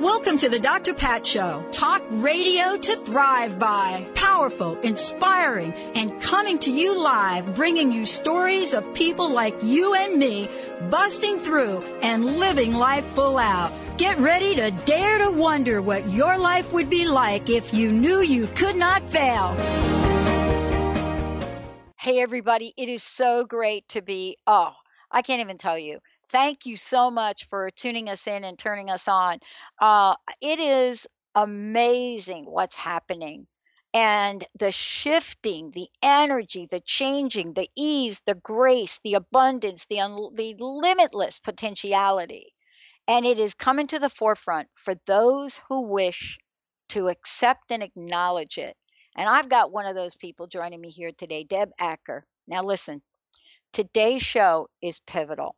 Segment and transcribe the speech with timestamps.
[0.00, 0.94] Welcome to the Dr.
[0.94, 1.62] Pat Show.
[1.72, 4.08] Talk radio to thrive by.
[4.14, 10.18] Powerful, inspiring, and coming to you live, bringing you stories of people like you and
[10.18, 10.48] me
[10.88, 13.74] busting through and living life full out.
[13.98, 18.22] Get ready to dare to wonder what your life would be like if you knew
[18.22, 19.54] you could not fail.
[21.98, 24.72] Hey, everybody, it is so great to be, oh,
[25.10, 25.98] I can't even tell you
[26.32, 29.38] thank you so much for tuning us in and turning us on.
[29.80, 33.46] Uh, it is amazing what's happening
[33.92, 40.34] and the shifting, the energy, the changing, the ease, the grace, the abundance, the, un-
[40.34, 42.52] the limitless potentiality.
[43.08, 46.38] And it is coming to the forefront for those who wish
[46.90, 48.76] to accept and acknowledge it.
[49.16, 52.24] And I've got one of those people joining me here today, Deb Acker.
[52.46, 53.02] Now, listen,
[53.72, 55.56] today's show is pivotal.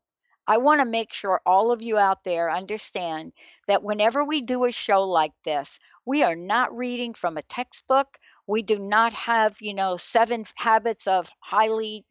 [0.52, 3.32] I want to make sure all of you out there understand
[3.68, 8.18] that whenever we do a show like this, we are not reading from a textbook.
[8.46, 12.04] We do not have, you know, seven habits of highly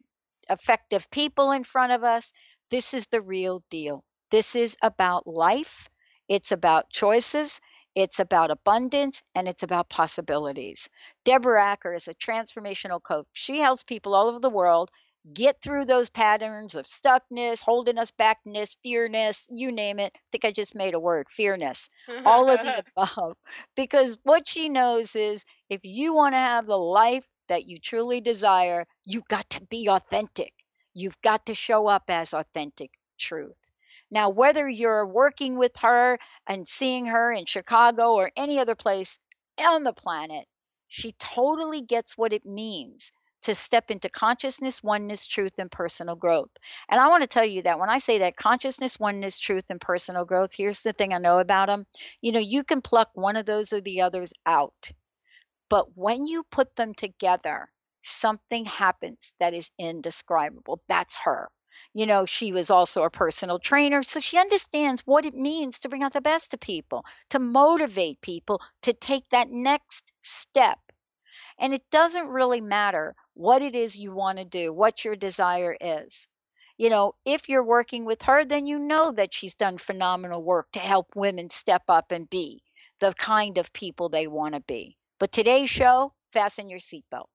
[0.50, 2.32] effective people in front of us.
[2.68, 4.02] This is the real deal.
[4.32, 5.88] This is about life,
[6.28, 7.60] it's about choices,
[7.94, 10.88] it's about abundance, and it's about possibilities.
[11.24, 13.28] Deborah Acker is a transformational coach.
[13.34, 14.90] She helps people all over the world
[15.32, 20.12] get through those patterns of stuckness, holding us backness, fearness, you name it.
[20.14, 21.88] I think I just made a word, fearness.
[22.24, 23.36] All of the above.
[23.76, 28.20] Because what she knows is if you want to have the life that you truly
[28.20, 30.52] desire, you've got to be authentic.
[30.94, 33.56] You've got to show up as authentic truth.
[34.10, 39.18] Now, whether you're working with her and seeing her in Chicago or any other place
[39.58, 40.46] on the planet,
[40.88, 46.50] she totally gets what it means to step into consciousness, oneness, truth, and personal growth.
[46.88, 49.80] And I want to tell you that when I say that consciousness, oneness, truth, and
[49.80, 51.86] personal growth, here's the thing I know about them.
[52.20, 54.92] You know, you can pluck one of those or the others out.
[55.68, 57.70] But when you put them together,
[58.02, 60.82] something happens that is indescribable.
[60.88, 61.50] That's her.
[61.94, 65.88] You know, she was also a personal trainer, so she understands what it means to
[65.88, 70.78] bring out the best of people, to motivate people to take that next step.
[71.58, 75.76] And it doesn't really matter what it is you want to do, what your desire
[75.80, 76.26] is.
[76.78, 80.70] You know, if you're working with her, then you know that she's done phenomenal work
[80.72, 82.62] to help women step up and be
[83.00, 84.96] the kind of people they want to be.
[85.18, 87.26] But today's show, fasten your seatbelt.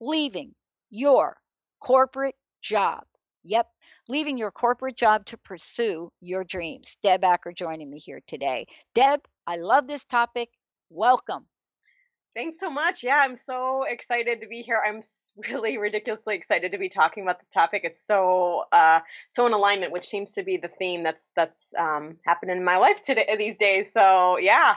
[0.00, 0.54] Leaving
[0.90, 1.36] your
[1.80, 3.04] corporate job.
[3.42, 3.68] Yep,
[4.08, 6.96] leaving your corporate job to pursue your dreams.
[7.02, 8.66] Deb Acker joining me here today.
[8.94, 10.48] Deb, I love this topic.
[10.88, 11.46] Welcome.
[12.34, 13.04] Thanks so much.
[13.04, 14.80] Yeah, I'm so excited to be here.
[14.84, 15.02] I'm
[15.48, 17.82] really ridiculously excited to be talking about this topic.
[17.84, 22.16] It's so uh, so in alignment, which seems to be the theme that's that's um,
[22.26, 23.92] happening in my life today these days.
[23.92, 24.74] So yeah.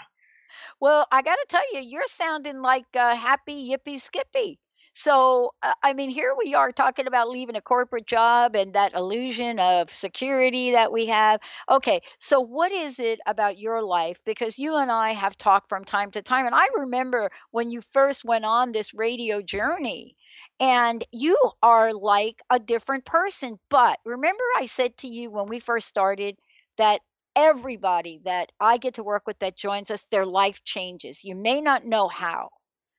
[0.79, 4.59] Well, I got to tell you, you're sounding like uh, happy yippee skippy.
[5.00, 8.96] So, uh, I mean, here we are talking about leaving a corporate job and that
[8.96, 11.40] illusion of security that we have.
[11.69, 14.19] Okay, so what is it about your life?
[14.25, 17.81] Because you and I have talked from time to time, and I remember when you
[17.94, 20.16] first went on this radio journey.
[20.59, 23.59] And you are like a different person.
[23.69, 26.40] But remember, I said to you when we first started
[26.78, 27.02] that
[27.35, 31.24] everybody that I get to work with that joins us, their life changes.
[31.24, 32.49] You may not know how.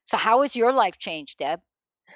[0.05, 1.61] So, how has your life changed, Deb?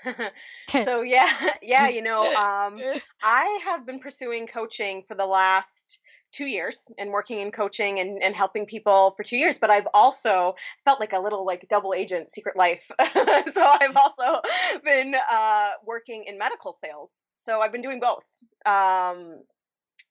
[0.84, 1.28] so yeah,
[1.62, 2.80] yeah, you know, um,
[3.22, 6.00] I have been pursuing coaching for the last
[6.32, 9.86] two years and working in coaching and, and helping people for two years but i've
[9.92, 12.90] also felt like a little like double agent secret life.
[12.98, 14.40] So i've also
[14.82, 17.12] been uh, working in medical sales.
[17.36, 18.24] So i've been doing both
[18.64, 19.42] um,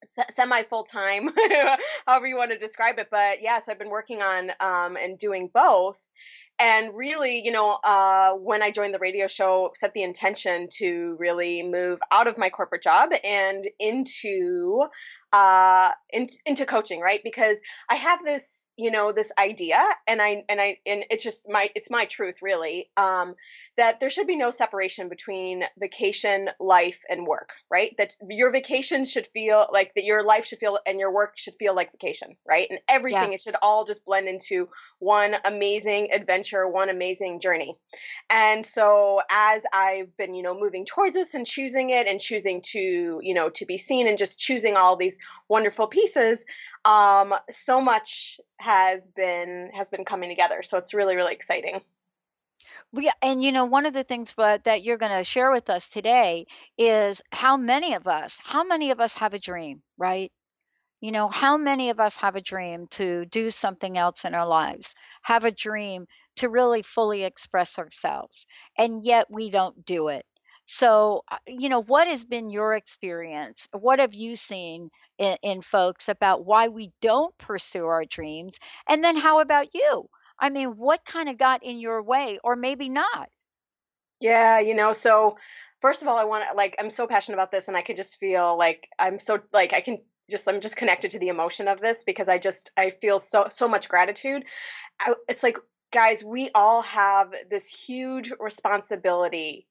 [0.05, 1.29] semi full time
[2.07, 5.17] however you want to describe it but yeah so i've been working on um, and
[5.17, 5.97] doing both
[6.61, 11.15] and really, you know, uh, when I joined the radio show, set the intention to
[11.19, 14.87] really move out of my corporate job and into
[15.33, 17.21] uh in, into coaching right?
[17.23, 17.59] Because
[17.89, 21.69] i have this you know this idea and i and i and it's just my
[21.73, 23.35] it's my truth really um
[23.77, 27.95] that there should be no separation between vacation life and work right?
[27.97, 31.55] That your vacation should feel like that your life should feel and your work should
[31.55, 32.67] feel like vacation right?
[32.69, 33.35] And everything yeah.
[33.35, 34.67] it should all just blend into
[34.99, 37.77] one amazing adventure one amazing journey.
[38.29, 42.61] And so as i've been you know moving towards this and choosing it and choosing
[42.61, 45.17] to you know to be seen and just choosing all these
[45.47, 46.45] wonderful pieces
[46.85, 50.63] um, so much has been has been coming together.
[50.63, 51.81] So it's really really exciting.
[52.93, 55.69] Yeah, and you know, one of the things but that you're going to share with
[55.69, 56.45] us today
[56.77, 60.31] is how many of us, how many of us have a dream, right?
[60.99, 64.47] You know, how many of us have a dream to do something else in our
[64.47, 64.93] lives,
[65.23, 66.05] have a dream
[66.37, 68.45] to really fully express ourselves,
[68.77, 70.25] and yet we don't do it.
[70.65, 73.67] So, uh, you know, what has been your experience?
[73.73, 78.57] What have you seen in, in folks about why we don't pursue our dreams?
[78.87, 80.07] And then how about you?
[80.39, 83.29] I mean, what kind of got in your way, or maybe not?
[84.21, 85.37] Yeah, you know, so
[85.81, 87.95] first of all, I want to like I'm so passionate about this, and I could
[87.95, 89.99] just feel like I'm so like I can
[90.29, 93.47] just I'm just connected to the emotion of this because I just I feel so
[93.49, 94.45] so much gratitude.
[94.99, 95.57] I, it's like
[95.91, 99.67] guys, we all have this huge responsibility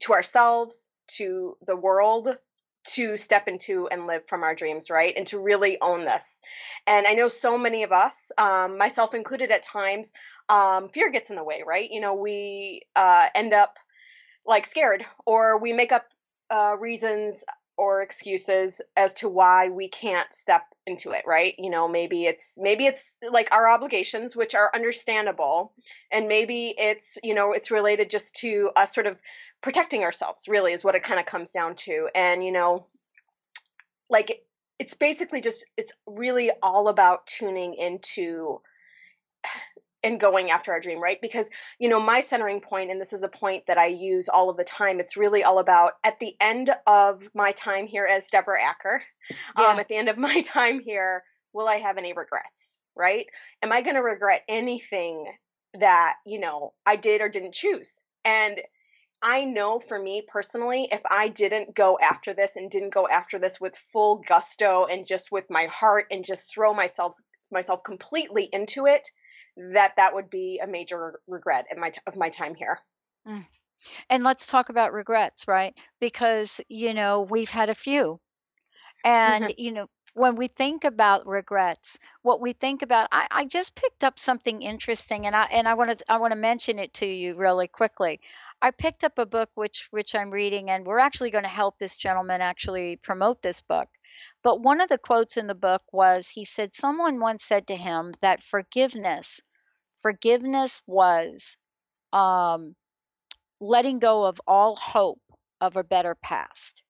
[0.00, 2.28] to ourselves, to the world,
[2.84, 5.14] to step into and live from our dreams, right?
[5.16, 6.40] And to really own this.
[6.86, 10.12] And I know so many of us, um, myself included at times,
[10.48, 11.88] um, fear gets in the way, right?
[11.90, 13.78] You know, we uh, end up
[14.44, 16.04] like scared or we make up
[16.50, 17.44] uh, reasons
[17.76, 21.54] or excuses as to why we can't step into it right?
[21.58, 25.72] You know maybe it's maybe it's like our obligations which are understandable
[26.10, 29.20] and maybe it's you know it's related just to us sort of
[29.62, 32.86] protecting ourselves really is what it kind of comes down to and you know
[34.10, 34.42] like
[34.78, 38.60] it's basically just it's really all about tuning into
[40.04, 41.20] and going after our dream, right?
[41.20, 44.50] Because, you know, my centering point, and this is a point that I use all
[44.50, 48.28] of the time, it's really all about at the end of my time here as
[48.28, 49.64] Deborah Acker, um, yeah.
[49.66, 51.22] um, at the end of my time here,
[51.52, 53.26] will I have any regrets, right?
[53.62, 55.26] Am I going to regret anything
[55.78, 58.04] that, you know, I did or didn't choose?
[58.24, 58.60] And
[59.22, 63.38] I know for me personally, if I didn't go after this and didn't go after
[63.38, 67.14] this with full gusto and just with my heart and just throw myself
[67.50, 69.08] myself completely into it,
[69.56, 72.78] that that would be a major regret of my t- of my time here.
[73.26, 73.46] Mm.
[74.08, 75.74] And let's talk about regrets, right?
[76.00, 78.20] Because you know we've had a few,
[79.04, 83.74] and you know when we think about regrets, what we think about, I, I just
[83.74, 86.94] picked up something interesting, and I and I want to I want to mention it
[86.94, 88.20] to you really quickly.
[88.60, 91.78] I picked up a book which which I'm reading, and we're actually going to help
[91.78, 93.88] this gentleman actually promote this book.
[94.42, 97.76] But one of the quotes in the book was he said, Someone once said to
[97.76, 99.40] him that forgiveness,
[100.00, 101.56] forgiveness was
[102.12, 102.74] um,
[103.60, 105.20] letting go of all hope
[105.60, 106.82] of a better past.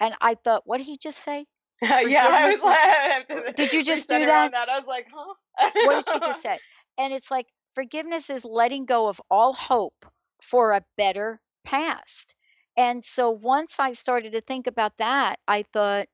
[0.00, 1.46] And I thought, what did he just say?
[1.82, 4.52] yeah, I was like, did you just do that?
[4.52, 4.68] that?
[4.68, 5.70] I was like, huh?
[5.84, 6.58] what did you just say?
[6.98, 10.04] And it's like, forgiveness is letting go of all hope
[10.42, 12.34] for a better past.
[12.76, 16.08] And so once I started to think about that, I thought,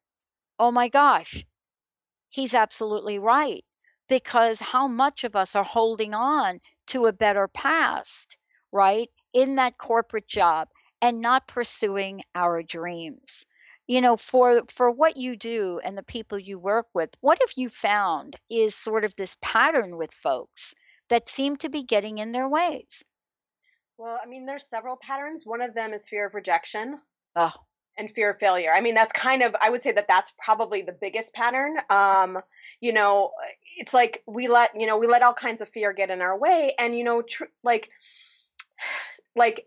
[0.58, 1.44] oh my gosh,
[2.28, 3.64] he's absolutely right.
[4.08, 8.38] Because how much of us are holding on to a better past,
[8.72, 10.68] right, in that corporate job
[11.02, 13.44] and not pursuing our dreams?
[13.86, 17.52] You know, for for what you do and the people you work with, what have
[17.56, 20.74] you found is sort of this pattern with folks
[21.08, 23.04] that seem to be getting in their ways?
[23.98, 25.44] Well, I mean, there's several patterns.
[25.44, 26.98] One of them is fear of rejection.
[27.34, 27.52] Oh,
[27.98, 28.70] and fear of failure.
[28.72, 31.76] I mean, that's kind of, I would say that that's probably the biggest pattern.
[31.90, 32.38] Um,
[32.80, 33.32] you know,
[33.76, 36.38] it's like we let, you know, we let all kinds of fear get in our
[36.38, 36.72] way.
[36.78, 37.90] And, you know, tr- like,
[39.36, 39.66] like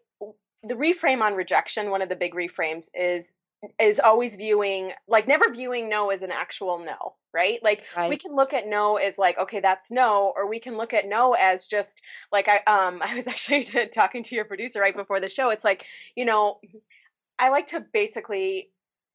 [0.63, 3.33] the reframe on rejection, one of the big reframes is,
[3.79, 7.59] is always viewing, like never viewing no as an actual no, right?
[7.61, 8.09] Like right.
[8.09, 11.07] we can look at no as like, okay, that's no, or we can look at
[11.07, 15.19] no as just like I, um, I was actually talking to your producer right before
[15.19, 15.51] the show.
[15.51, 15.85] It's like,
[16.15, 16.59] you know,
[17.41, 18.69] I like to basically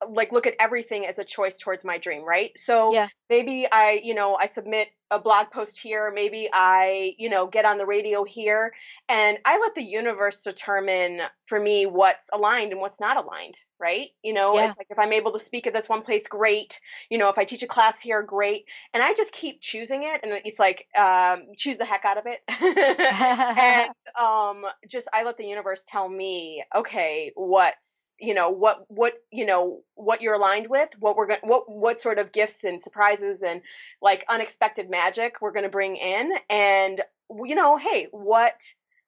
[0.07, 2.51] like look at everything as a choice towards my dream, right?
[2.57, 3.09] So yeah.
[3.31, 7.65] maybe I, you know, I submit a blog post here, maybe I, you know, get
[7.65, 8.73] on the radio here,
[9.09, 14.09] and I let the universe determine for me what's aligned and what's not aligned, right?
[14.23, 14.69] You know, yeah.
[14.69, 16.81] it's like if I'm able to speak at this one place, great.
[17.09, 18.65] You know, if I teach a class here, great.
[18.93, 22.25] And I just keep choosing it, and it's like um, choose the heck out of
[22.27, 22.41] it,
[23.59, 29.15] and um, just I let the universe tell me, okay, what's you know what what
[29.31, 32.81] you know what you're aligned with, what we're going, what what sort of gifts and
[32.81, 33.63] surprises and
[34.03, 37.01] like unexpected magic we're going to bring in, and
[37.45, 38.61] you know, hey, what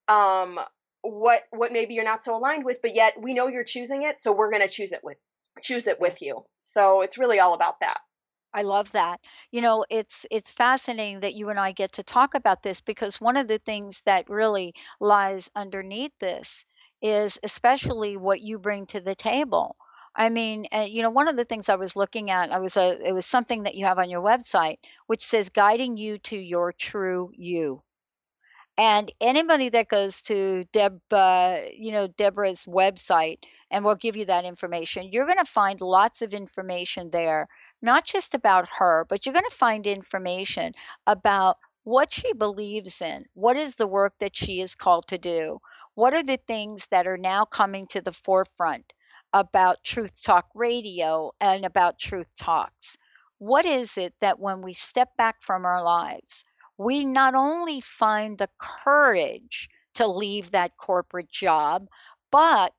[0.08, 0.58] um
[1.02, 4.18] what what maybe you're not so aligned with but yet we know you're choosing it
[4.20, 5.16] so we're going to choose it with
[5.62, 7.98] choose it with you so it's really all about that
[8.54, 9.20] I love that.
[9.50, 13.20] You know, it's it's fascinating that you and I get to talk about this because
[13.20, 16.64] one of the things that really lies underneath this
[17.02, 19.76] is especially what you bring to the table.
[20.18, 22.76] I mean, uh, you know, one of the things I was looking at, I was
[22.76, 26.18] a, uh, it was something that you have on your website, which says guiding you
[26.18, 27.82] to your true you.
[28.76, 34.24] And anybody that goes to Deb, uh, you know, Deborah's website, and we'll give you
[34.24, 37.46] that information, you're going to find lots of information there,
[37.80, 40.72] not just about her, but you're going to find information
[41.06, 45.60] about what she believes in, what is the work that she is called to do,
[45.94, 48.92] what are the things that are now coming to the forefront
[49.32, 52.96] about Truth Talk Radio and about Truth Talks.
[53.38, 56.44] What is it that when we step back from our lives,
[56.76, 61.88] we not only find the courage to leave that corporate job,
[62.30, 62.72] but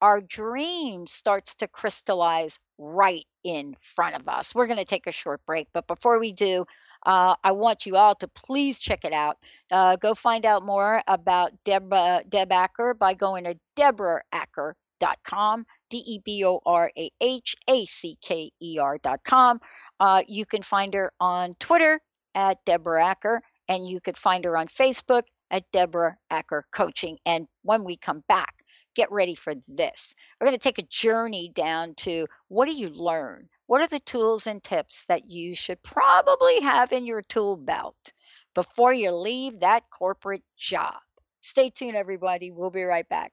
[0.00, 4.54] our dream starts to crystallize right in front of us.
[4.54, 6.66] We're going to take a short break, but before we do,
[7.06, 9.38] uh, I want you all to please check it out.
[9.70, 15.98] Uh, go find out more about Deb, uh, Deb Acker by going to deborahacker.com, D
[15.98, 19.60] E B O R A H A C K E R.com.
[20.00, 22.00] Uh, you can find her on Twitter
[22.34, 27.18] at Deborah Acker, and you could find her on Facebook at Deborah Acker Coaching.
[27.26, 28.54] And when we come back,
[28.94, 30.14] get ready for this.
[30.40, 33.48] We're going to take a journey down to what do you learn?
[33.66, 38.12] What are the tools and tips that you should probably have in your tool belt
[38.54, 40.94] before you leave that corporate job?
[41.42, 42.50] Stay tuned, everybody.
[42.50, 43.32] We'll be right back.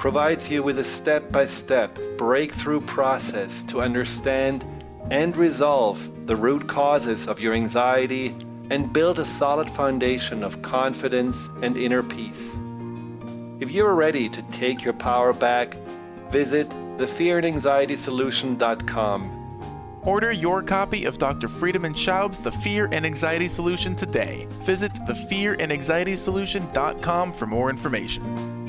[0.00, 4.64] provides you with a step by step breakthrough process to understand
[5.10, 8.34] and resolve the root causes of your anxiety
[8.70, 12.58] and build a solid foundation of confidence and inner peace.
[13.60, 15.76] If you are ready to take your power back,
[16.30, 19.36] visit thefearandanxietysolution.com.
[20.02, 21.46] Order your copy of Dr.
[21.46, 24.46] Friedemann Schaub's The Fear and Anxiety Solution today.
[24.62, 28.59] Visit thefearandanxietysolution.com for more information.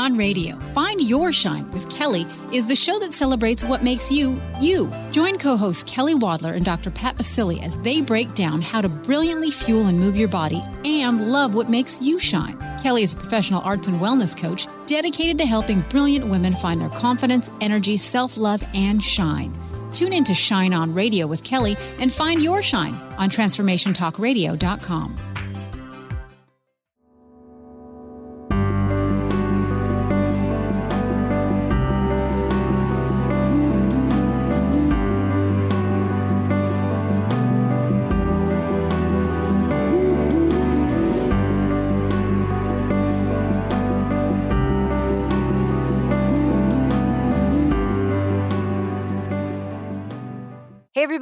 [0.00, 0.58] On Radio.
[0.74, 4.90] Find Your Shine with Kelly is the show that celebrates what makes you, you.
[5.10, 6.90] Join co hosts Kelly Wadler and Dr.
[6.90, 11.30] Pat Baccili as they break down how to brilliantly fuel and move your body and
[11.30, 12.56] love what makes you shine.
[12.82, 16.88] Kelly is a professional arts and wellness coach dedicated to helping brilliant women find their
[16.88, 19.54] confidence, energy, self love, and shine.
[19.92, 25.29] Tune in to Shine On Radio with Kelly and find your shine on TransformationTalkRadio.com.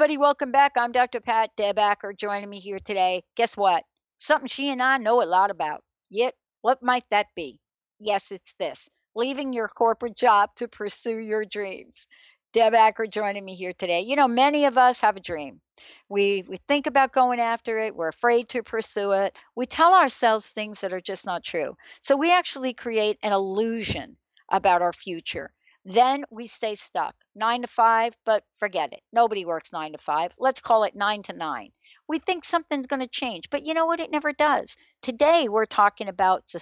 [0.09, 0.73] everybody, welcome back.
[0.79, 1.21] I'm Dr.
[1.21, 3.25] Pat Deb Acker joining me here today.
[3.37, 3.85] Guess what?
[4.17, 5.83] Something she and I know a lot about.
[6.09, 7.61] Yet, what might that be?
[8.01, 12.07] Yes, it's this leaving your corporate job to pursue your dreams.
[12.55, 14.01] Deb Acker joining me here today.
[14.01, 15.61] You know, many of us have a dream.
[16.09, 17.95] We we think about going after it.
[17.95, 19.37] We're afraid to pursue it.
[19.55, 21.77] We tell ourselves things that are just not true.
[22.01, 24.17] So we actually create an illusion
[24.51, 25.53] about our future
[25.89, 27.15] then we stay stuck.
[27.35, 29.01] Nine to five, but forget it.
[29.11, 30.33] Nobody works nine to five.
[30.39, 31.71] Let's call it nine to nine.
[32.07, 34.01] We think something's going to change, but you know what?
[34.01, 34.77] It never does.
[35.03, 36.61] Today, we're talking about the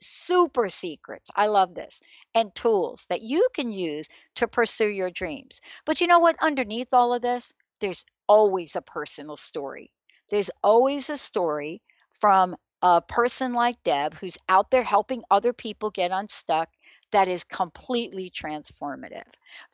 [0.00, 1.30] super secrets.
[1.34, 2.00] I love this.
[2.34, 5.60] And tools that you can use to pursue your dreams.
[5.84, 6.36] But you know what?
[6.40, 9.90] Underneath all of this, there's always a personal story.
[10.30, 11.82] There's always a story
[12.20, 16.68] from a person like Deb who's out there helping other people get unstuck
[17.12, 19.26] that is completely transformative.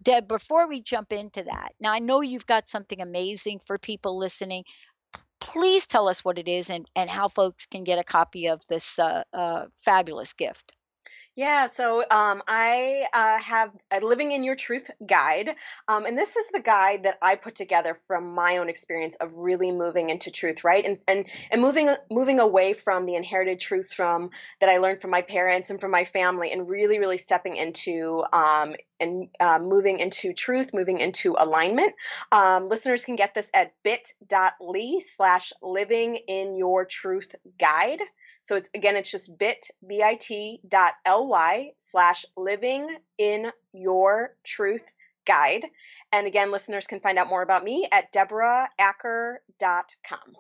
[0.02, 4.19] Deb, before we jump into that, now I know you've got something amazing for people
[4.19, 4.64] listening.
[5.40, 8.61] Please tell us what it is and, and how folks can get a copy of
[8.69, 10.73] this uh, uh, fabulous gift.
[11.37, 15.50] Yeah, so um, I uh, have a Living in Your Truth guide.
[15.87, 19.37] Um, and this is the guide that I put together from my own experience of
[19.37, 20.83] really moving into truth, right?
[20.83, 24.31] And, and, and moving, moving away from the inherited truths from
[24.62, 28.25] that I learned from my parents and from my family and really, really stepping into
[28.33, 31.93] um, and uh, moving into truth, moving into alignment.
[32.33, 38.00] Um, listeners can get this at bit.ly slash living in your truth guide.
[38.47, 44.88] So it's again, it's just bit bit dot ly slash living in your truth
[45.26, 45.67] guide.
[46.12, 50.37] And again, listeners can find out more about me at deborahacker.com.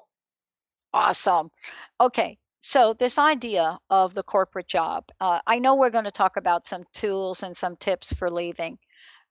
[0.94, 1.50] Awesome.
[2.00, 2.38] Okay.
[2.60, 6.64] So, this idea of the corporate job, uh, I know we're going to talk about
[6.64, 8.78] some tools and some tips for leaving,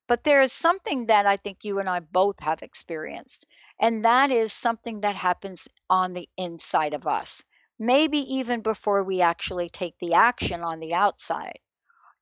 [0.10, 3.46] but there is something that I think you and I both have experienced,
[3.80, 7.42] and that is something that happens on the inside of us
[7.80, 11.60] maybe even before we actually take the action on the outside.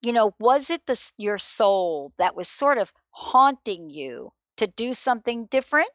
[0.02, 4.94] You know, was it the, your soul that was sort of haunting you to do
[4.94, 5.90] something different?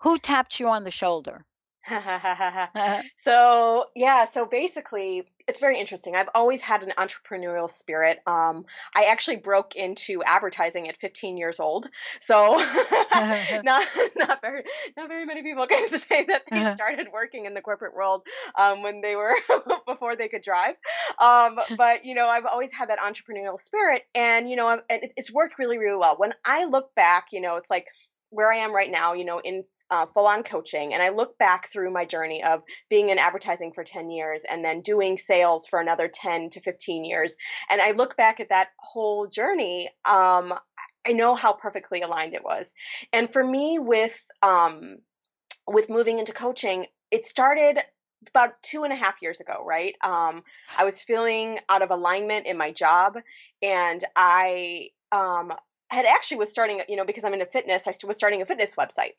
[0.00, 1.46] Who tapped you on the shoulder?
[3.16, 6.14] so yeah so basically it's very interesting.
[6.14, 8.20] I've always had an entrepreneurial spirit.
[8.26, 11.86] Um, i actually broke into advertising at 15 years old
[12.20, 12.56] so
[13.64, 13.86] not
[14.16, 14.62] not very
[14.96, 16.76] not very many people can say that they uh-huh.
[16.76, 18.22] started working in the corporate world
[18.58, 19.34] um, when they were
[19.86, 20.76] before they could drive.
[21.20, 25.58] Um, but you know i've always had that entrepreneurial spirit and you know it's worked
[25.58, 26.14] really really well.
[26.16, 27.86] When i look back you know it's like
[28.30, 30.94] where I am right now, you know, in uh, full on coaching.
[30.94, 34.64] And I look back through my journey of being in advertising for 10 years and
[34.64, 37.36] then doing sales for another 10 to 15 years.
[37.70, 39.88] And I look back at that whole journey.
[40.08, 40.54] Um,
[41.06, 42.74] I know how perfectly aligned it was.
[43.12, 44.98] And for me, with um,
[45.66, 47.78] with moving into coaching, it started
[48.28, 49.94] about two and a half years ago, right?
[50.04, 50.42] Um,
[50.76, 53.16] I was feeling out of alignment in my job,
[53.62, 55.52] and I um,
[55.90, 58.74] had actually was starting, you know, because I'm into fitness, I was starting a fitness
[58.76, 59.14] website.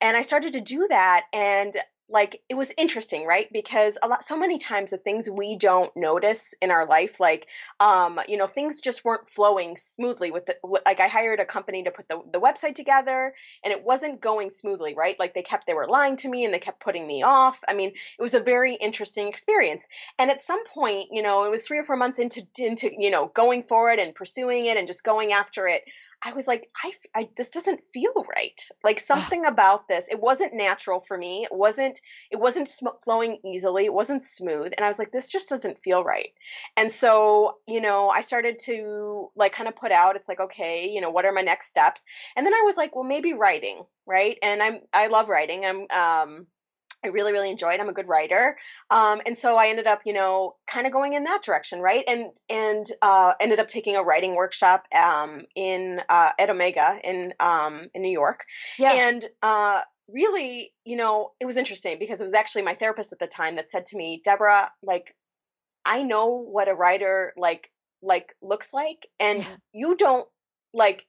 [0.00, 1.74] And I started to do that and
[2.08, 3.48] like it was interesting right?
[3.52, 7.46] Because a lot so many times the things we don't notice in our life like
[7.80, 11.82] um you know things just weren't flowing smoothly with the like i hired a company
[11.84, 13.32] to put the, the website together
[13.64, 15.18] and it wasn't going smoothly right?
[15.18, 17.60] Like they kept they were lying to me and they kept putting me off.
[17.68, 19.86] I mean it was a very interesting experience.
[20.18, 23.10] And at some point you know it was three or four months into into you
[23.10, 25.82] know going for it and pursuing it and just going after it
[26.24, 28.60] I was like, I, I this doesn't feel right.
[28.82, 31.44] Like something about this, it wasn't natural for me.
[31.44, 32.00] It wasn't,
[32.30, 33.84] it wasn't sm- flowing easily.
[33.84, 34.72] It wasn't smooth.
[34.76, 36.30] And I was like, this just doesn't feel right.
[36.76, 40.88] And so, you know, I started to like kind of put out, it's like, okay,
[40.88, 42.04] you know, what are my next steps?
[42.36, 44.36] And then I was like, well, maybe writing, right?
[44.42, 45.64] And I'm, I love writing.
[45.64, 46.46] I'm, um,
[47.04, 47.78] I really, really enjoyed.
[47.78, 48.56] I'm a good writer,
[48.90, 52.04] um, and so I ended up, you know, kind of going in that direction, right?
[52.06, 57.34] And and uh, ended up taking a writing workshop um, in uh, at Omega in
[57.38, 58.44] um, in New York,
[58.78, 59.08] yeah.
[59.08, 63.18] and uh, really, you know, it was interesting because it was actually my therapist at
[63.18, 65.14] the time that said to me, Deborah, like,
[65.84, 67.70] I know what a writer like
[68.02, 69.56] like looks like, and yeah.
[69.72, 70.28] you don't
[70.74, 71.06] like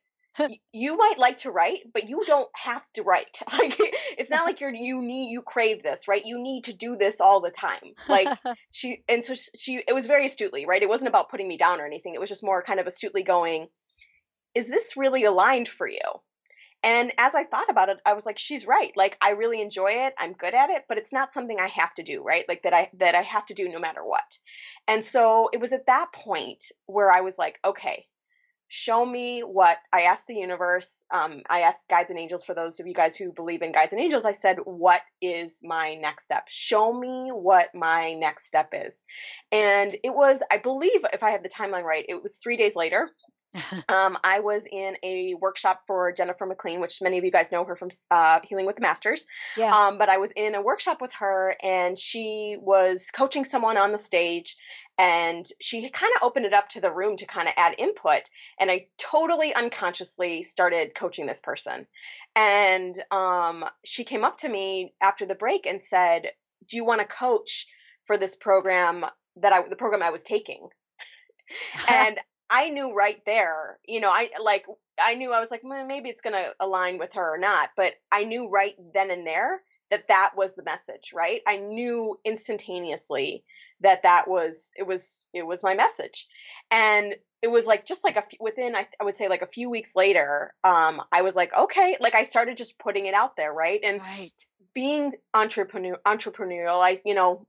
[0.71, 3.39] you might like to write, but you don't have to write.
[3.59, 3.75] Like
[4.17, 6.25] it's not like you're you need you crave this, right?
[6.25, 7.93] You need to do this all the time.
[8.07, 8.39] Like
[8.71, 10.81] she and so she it was very astutely, right?
[10.81, 12.13] It wasn't about putting me down or anything.
[12.13, 13.67] It was just more kind of astutely going,
[14.55, 15.99] is this really aligned for you?
[16.81, 18.91] And as I thought about it, I was like, she's right.
[18.95, 20.13] Like I really enjoy it.
[20.17, 22.45] I'm good at it, but it's not something I have to do, right?
[22.47, 24.37] Like that I that I have to do no matter what.
[24.87, 28.05] And so it was at that point where I was like, okay,
[28.69, 31.03] show me what I asked the universe.
[31.11, 33.91] Um, I asked guides and angels for those of you guys who believe in guides
[33.91, 34.25] and angels.
[34.25, 36.45] I said, what is my next step?
[36.47, 39.03] Show me what my next step is.
[39.51, 42.75] And it was, I believe, if I have the timeline right, it was three days
[42.75, 43.09] later
[43.89, 47.63] um, I was in a workshop for Jennifer McLean, which many of you guys know
[47.65, 49.25] her from uh, Healing with the Masters.
[49.57, 49.73] Yeah.
[49.75, 53.91] Um, but I was in a workshop with her, and she was coaching someone on
[53.91, 54.55] the stage,
[54.97, 58.21] and she kind of opened it up to the room to kind of add input.
[58.59, 61.87] And I totally unconsciously started coaching this person.
[62.35, 66.27] And um, she came up to me after the break and said,
[66.67, 67.67] "Do you want to coach
[68.05, 69.05] for this program
[69.37, 70.67] that I the program I was taking?"
[71.91, 74.65] and I knew right there, you know, I like
[75.01, 77.69] I knew I was like, well, maybe it's going to align with her or not,
[77.77, 81.41] but I knew right then and there that that was the message, right?
[81.47, 83.43] I knew instantaneously
[83.81, 86.27] that that was it was it was my message,
[86.71, 89.47] and it was like just like a few, within I, I would say like a
[89.47, 93.37] few weeks later, um, I was like, okay, like I started just putting it out
[93.37, 93.79] there, right?
[93.83, 94.31] And right.
[94.73, 97.47] being entrepreneur entrepreneurial, I you know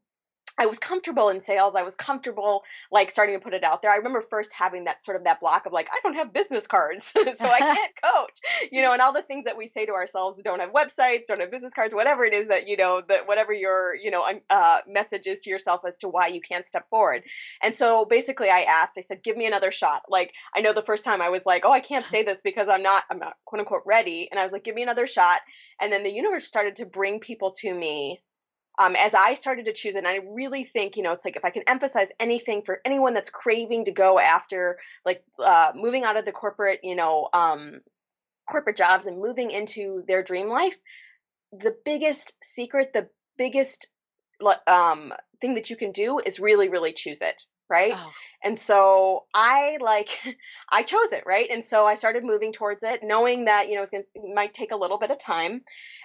[0.61, 1.75] I was comfortable in sales.
[1.75, 3.91] I was comfortable like starting to put it out there.
[3.91, 6.67] I remember first having that sort of that block of like, I don't have business
[6.67, 8.39] cards, so I can't coach,
[8.71, 11.29] you know, and all the things that we say to ourselves, we don't have websites,
[11.29, 14.23] don't have business cards, whatever it is that, you know, that whatever your, you know,
[14.51, 17.23] uh, message is to yourself as to why you can't step forward.
[17.63, 20.03] And so basically I asked, I said, give me another shot.
[20.11, 22.69] Like, I know the first time I was like, oh, I can't say this because
[22.69, 24.29] I'm not, I'm not quote unquote ready.
[24.31, 25.41] And I was like, give me another shot.
[25.81, 28.21] And then the universe started to bring people to me
[28.79, 31.37] um, as I started to choose it, and I really think, you know, it's like
[31.37, 36.05] if I can emphasize anything for anyone that's craving to go after, like uh, moving
[36.05, 37.81] out of the corporate, you know, um,
[38.49, 40.77] corporate jobs and moving into their dream life,
[41.53, 43.89] the biggest secret, the biggest
[44.67, 48.13] um, thing that you can do is really, really choose it right oh.
[48.43, 50.09] and so i like
[50.71, 53.83] i chose it right and so i started moving towards it knowing that you know
[53.83, 55.63] it's going to might take a little bit of time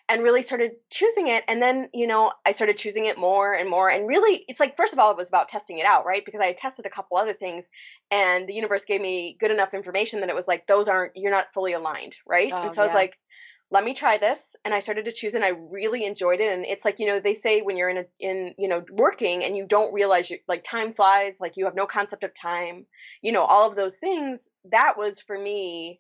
[0.08, 3.69] and really started choosing it and then you know i started choosing it more and
[3.69, 6.23] more and really it's like first of all it was about testing it out right
[6.23, 7.69] because i had tested a couple other things
[8.12, 11.32] and the universe gave me good enough information that it was like those aren't you're
[11.32, 12.84] not fully aligned right oh, and so yeah.
[12.84, 13.17] i was like
[13.71, 16.65] let me try this and i started to choose and i really enjoyed it and
[16.65, 19.58] it's like you know they say when you're in a in you know working and
[19.58, 22.86] you don't realize you like time flies like you have no concept of time
[23.21, 25.99] you know all of those things that was for me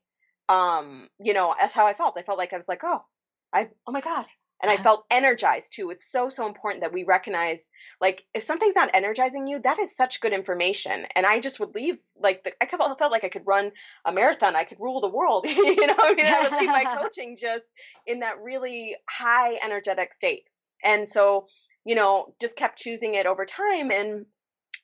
[0.49, 2.17] um you know that's how i felt.
[2.17, 3.03] I felt like i was like oh
[3.51, 4.25] i oh my god
[4.61, 5.89] and I felt energized too.
[5.89, 9.95] It's so so important that we recognize like if something's not energizing you, that is
[9.95, 11.05] such good information.
[11.15, 13.71] And I just would leave like the, I felt like I could run
[14.05, 15.45] a marathon, I could rule the world.
[15.47, 17.65] you know, I mean, I would leave my coaching just
[18.07, 20.43] in that really high energetic state.
[20.83, 21.47] And so,
[21.85, 24.25] you know, just kept choosing it over time and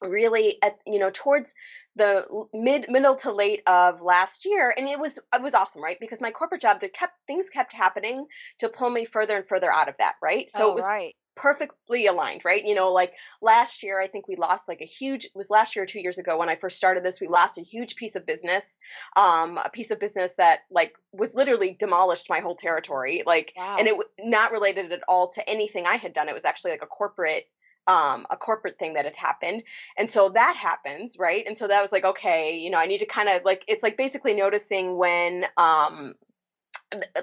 [0.02, 1.54] really at you know towards
[1.96, 5.98] the mid middle to late of last year and it was it was awesome right
[6.00, 8.26] because my corporate job there kept things kept happening
[8.60, 11.16] to pull me further and further out of that right so oh, it was right.
[11.36, 15.26] perfectly aligned right you know like last year i think we lost like a huge
[15.26, 17.58] it was last year or two years ago when i first started this we lost
[17.58, 18.80] a huge piece of business
[19.18, 23.76] um a piece of business that like was literally demolished my whole territory like wow.
[23.78, 26.72] and it was not related at all to anything i had done it was actually
[26.72, 27.46] like a corporate
[27.88, 29.64] um, a corporate thing that had happened.
[29.98, 31.44] And so that happens, right?
[31.46, 33.84] And so that was like, okay, you know, I need to kind of like, it's
[33.84, 36.16] like basically noticing when, um,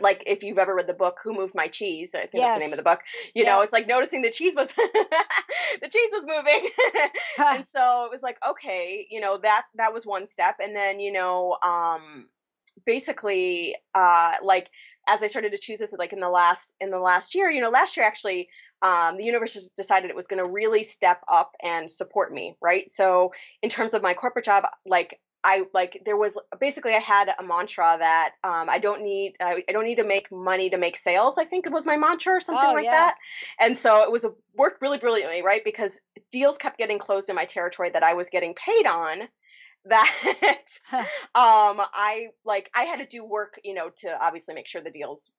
[0.01, 2.49] like if you've ever read the book who moved my cheese i think yes.
[2.49, 3.01] that's the name of the book
[3.35, 6.71] you know it's like noticing the cheese was the cheese was moving
[7.55, 11.01] and so it was like okay you know that that was one step and then
[11.01, 12.27] you know um
[12.87, 14.71] basically uh like
[15.09, 17.61] as i started to choose this like in the last in the last year you
[17.61, 18.49] know last year actually
[18.81, 22.89] um, the universe decided it was going to really step up and support me right
[22.91, 27.29] so in terms of my corporate job like I like there was basically I had
[27.29, 30.79] a mantra that um, I don't need I, I, don't need to make money to
[30.79, 31.37] make sales.
[31.39, 32.91] I think it was my mantra or something oh, like yeah.
[32.91, 33.15] that.
[33.61, 35.65] And so it was a, worked really brilliantly, right?
[35.65, 36.01] Because
[36.33, 39.29] deals kept getting closed in my territory that I was getting paid on,
[39.87, 40.11] that
[40.93, 44.91] um I like I had to do work, you know, to obviously make sure the
[44.91, 45.31] deals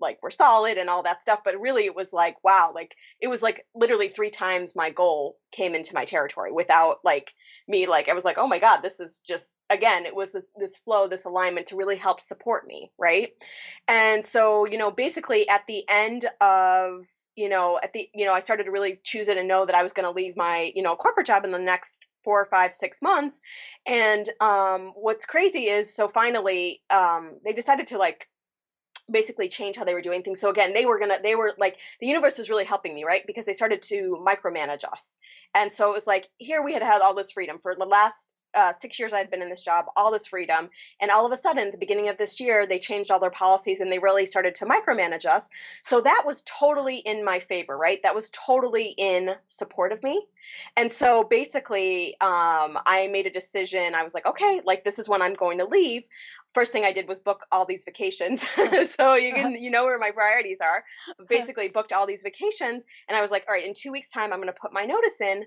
[0.00, 3.28] like were solid and all that stuff, but really it was like wow, like it
[3.28, 7.32] was like literally 3 times my goal came into my territory without like
[7.68, 10.46] me like I was like, "Oh my god, this is just again, it was this,
[10.56, 13.30] this flow, this alignment to really help support me, right?"
[13.88, 17.06] And so, you know, basically at the end of
[17.36, 19.74] you know, at the, you know, I started to really choose it and know that
[19.74, 22.48] I was going to leave my, you know, corporate job in the next four or
[22.56, 23.40] five, six months.
[23.86, 28.28] And um, what's crazy is, so finally, um, they decided to like
[29.08, 30.40] basically change how they were doing things.
[30.40, 33.22] So again, they were gonna, they were like, the universe was really helping me, right?
[33.24, 35.18] Because they started to micromanage us.
[35.54, 38.36] And so it was like, here we had had all this freedom for the last
[38.56, 40.70] uh, six years I had been in this job, all this freedom.
[41.00, 43.30] And all of a sudden, at the beginning of this year, they changed all their
[43.30, 45.48] policies and they really started to micromanage us.
[45.82, 48.02] So that was totally in my favor, right?
[48.02, 50.26] That was totally in support of me.
[50.76, 53.94] And so basically, um, I made a decision.
[53.94, 56.06] I was like, okay, like this is when I'm going to leave.
[56.54, 58.46] First thing I did was book all these vacations.
[58.96, 60.84] so you can, you know where my priorities are.
[61.28, 62.84] Basically, booked all these vacations.
[63.08, 64.84] And I was like, all right, in two weeks' time, I'm going to put my
[64.84, 65.44] notice in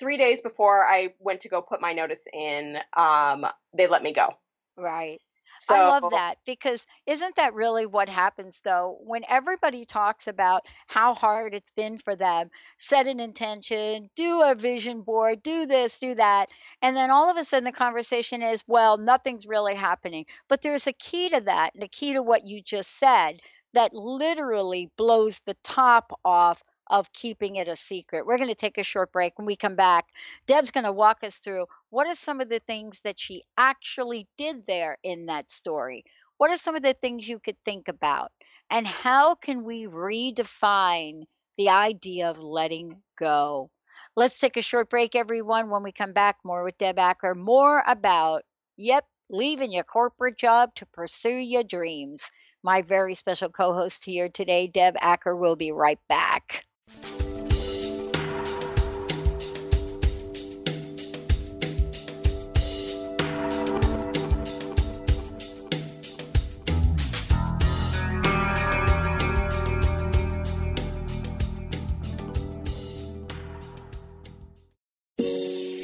[0.00, 4.12] three days before I went to go put my notice in, um, they let me
[4.12, 4.28] go.
[4.76, 5.20] Right.
[5.60, 8.96] So, I love that because isn't that really what happens though?
[9.02, 14.54] When everybody talks about how hard it's been for them, set an intention, do a
[14.54, 16.48] vision board, do this, do that,
[16.80, 20.24] and then all of a sudden the conversation is, well, nothing's really happening.
[20.48, 23.38] But there's a key to that, and a key to what you just said
[23.74, 28.26] that literally blows the top off of keeping it a secret.
[28.26, 29.38] We're going to take a short break.
[29.38, 30.06] When we come back,
[30.46, 34.26] Deb's going to walk us through what are some of the things that she actually
[34.36, 36.04] did there in that story.
[36.36, 38.32] What are some of the things you could think about?
[38.70, 41.22] And how can we redefine
[41.56, 43.70] the idea of letting go?
[44.16, 45.70] Let's take a short break, everyone.
[45.70, 48.42] When we come back, more with Deb Acker, more about,
[48.76, 52.30] yep, leaving your corporate job to pursue your dreams.
[52.62, 56.64] My very special co host here today, Deb Acker, will be right back.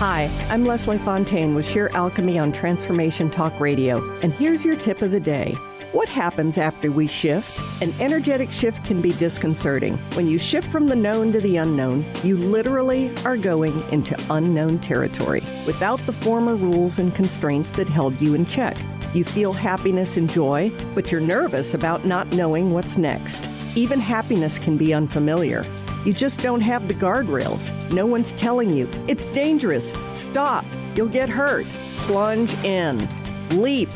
[0.00, 5.02] Hi, I'm Leslie Fontaine with Sheer Alchemy on Transformation Talk Radio, and here's your tip
[5.02, 5.52] of the day.
[5.92, 7.60] What happens after we shift?
[7.82, 9.98] An energetic shift can be disconcerting.
[10.14, 14.78] When you shift from the known to the unknown, you literally are going into unknown
[14.78, 18.78] territory without the former rules and constraints that held you in check.
[19.12, 23.50] You feel happiness and joy, but you're nervous about not knowing what's next.
[23.74, 25.62] Even happiness can be unfamiliar.
[26.04, 27.70] You just don't have the guardrails.
[27.92, 31.66] No one's telling you, it's dangerous, stop, you'll get hurt.
[31.98, 33.08] Plunge in,
[33.50, 33.90] leap,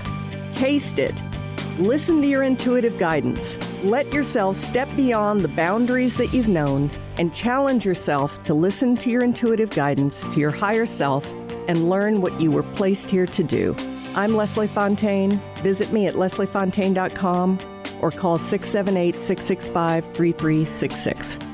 [0.53, 1.23] taste it
[1.79, 3.59] Listen to your intuitive guidance.
[3.83, 6.89] Let yourself step beyond the boundaries that you've known
[7.19, 11.29] and challenge yourself to listen to your intuitive guidance, to your higher self,
[11.67, 13.75] and learn what you were placed here to do.
[14.15, 15.43] I'm Leslie Fontaine.
[15.65, 17.59] Visit me at lesliefontaine.com
[18.01, 21.54] or call 678 665 3366.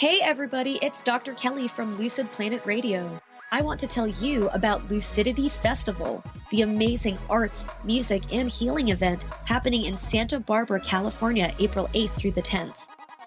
[0.00, 1.34] Hey everybody, it's Dr.
[1.34, 3.20] Kelly from Lucid Planet Radio.
[3.52, 9.22] I want to tell you about Lucidity Festival, the amazing arts, music, and healing event
[9.44, 12.76] happening in Santa Barbara, California, April 8th through the 10th.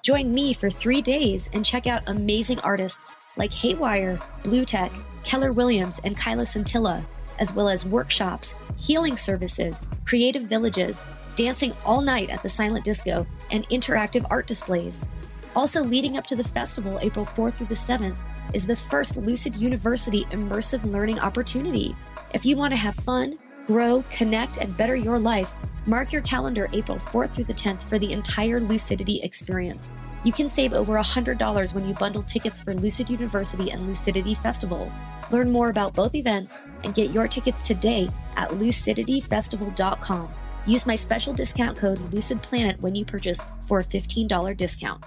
[0.01, 4.91] Join me for three days and check out amazing artists like Haywire, Blue Tech,
[5.23, 7.03] Keller Williams, and Kyla Scintilla,
[7.39, 11.05] as well as workshops, healing services, creative villages,
[11.35, 15.07] dancing all night at the silent disco, and interactive art displays.
[15.55, 18.15] Also, leading up to the festival, April 4th through the 7th,
[18.53, 21.95] is the first Lucid University immersive learning opportunity.
[22.33, 23.37] If you want to have fun,
[23.67, 25.51] grow, connect, and better your life,
[25.85, 29.91] mark your calendar April 4th through the 10th for the entire Lucidity experience.
[30.23, 34.91] You can save over $100 when you bundle tickets for Lucid University and Lucidity Festival.
[35.31, 40.29] Learn more about both events and get your tickets today at lucidityfestival.com.
[40.65, 45.03] Use my special discount code LucidPlanet when you purchase for a $15 discount.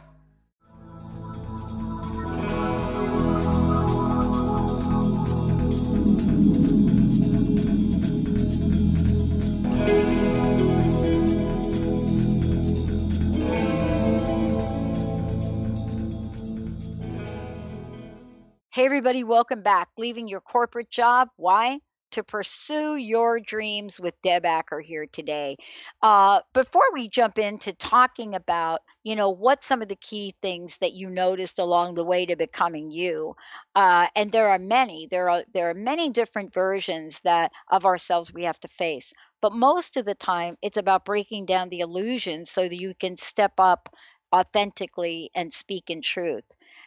[18.86, 19.88] Everybody, welcome back.
[19.98, 21.30] Leaving your corporate job.
[21.34, 21.80] Why?
[22.12, 25.56] To pursue your dreams with Deb Acker here today.
[26.00, 30.78] Uh, before we jump into talking about, you know, what some of the key things
[30.78, 33.34] that you noticed along the way to becoming you,
[33.74, 38.32] uh, and there are many, there are there are many different versions that of ourselves
[38.32, 39.12] we have to face.
[39.42, 43.16] But most of the time, it's about breaking down the illusion so that you can
[43.16, 43.92] step up
[44.32, 46.44] authentically and speak in truth.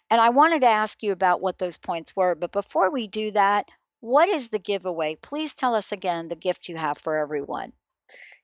[0.10, 2.36] And I wanted to ask you about what those points were.
[2.36, 3.70] But before we do that,
[4.02, 5.16] what is the giveaway?
[5.16, 7.74] Please tell us again the gift you have for everyone.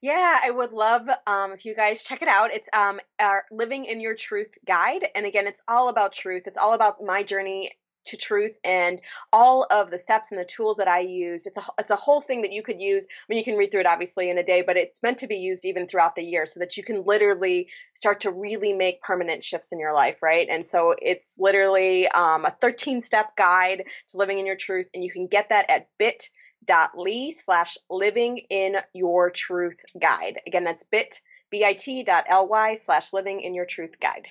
[0.01, 2.51] Yeah, I would love um, if you guys check it out.
[2.51, 5.03] It's um, our Living in Your Truth guide.
[5.15, 6.43] And again, it's all about truth.
[6.45, 7.71] It's all about my journey
[8.05, 11.45] to truth and all of the steps and the tools that I use.
[11.45, 13.05] It's a it's a whole thing that you could use.
[13.05, 15.27] I mean, you can read through it obviously in a day, but it's meant to
[15.27, 19.01] be used even throughout the year so that you can literally start to really make
[19.01, 20.47] permanent shifts in your life, right?
[20.49, 25.03] And so it's literally um, a 13 step guide to living in your truth, and
[25.03, 26.29] you can get that at bit
[26.65, 30.39] bit.ly slash living in your truth guide.
[30.47, 34.27] Again, that's bit bit.ly slash living in your truth guide.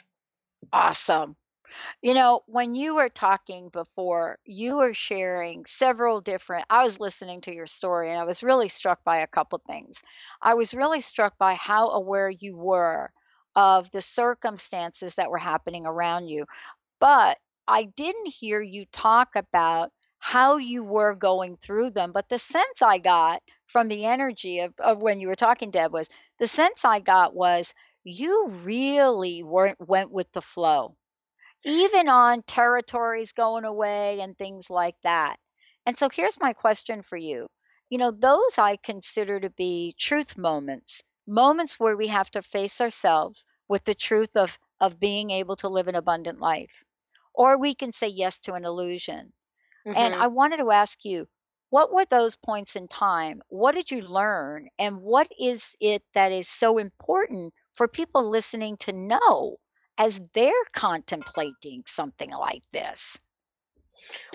[0.73, 1.37] Awesome.
[2.03, 6.67] You know, when you were talking before, you were sharing several different.
[6.71, 10.03] I was listening to your story and I was really struck by a couple things.
[10.41, 13.13] I was really struck by how aware you were
[13.57, 16.47] of the circumstances that were happening around you.
[17.01, 22.13] But I didn't hear you talk about how you were going through them.
[22.13, 25.93] But the sense I got from the energy of, of when you were talking, Deb,
[25.93, 26.09] was
[26.39, 27.73] the sense I got was
[28.05, 30.97] you really weren't went with the flow
[31.65, 35.39] even on territories going away and things like that.
[35.87, 37.49] And so here's my question for you.
[37.91, 42.81] You know, those I consider to be truth moments, moments where we have to face
[42.81, 46.85] ourselves with the truth of, of being able to live an abundant life.
[47.35, 49.33] Or we can say yes to an illusion.
[49.95, 50.21] And Mm-hmm.
[50.21, 51.27] I wanted to ask you,
[51.71, 53.43] what were those points in time?
[53.49, 54.69] What did you learn?
[54.79, 59.59] And what is it that is so important for people listening to know
[59.99, 63.17] as they're contemplating something like this?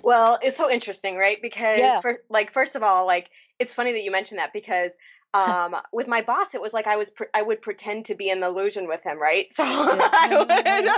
[0.03, 1.41] Well, it's so interesting, right?
[1.41, 2.01] Because Yeah.
[2.01, 4.95] for like first of all, like it's funny that you mentioned that because
[5.33, 8.29] um with my boss it was like I was pre- I would pretend to be
[8.29, 9.45] in the illusion with him, right?
[9.59, 10.89] So I would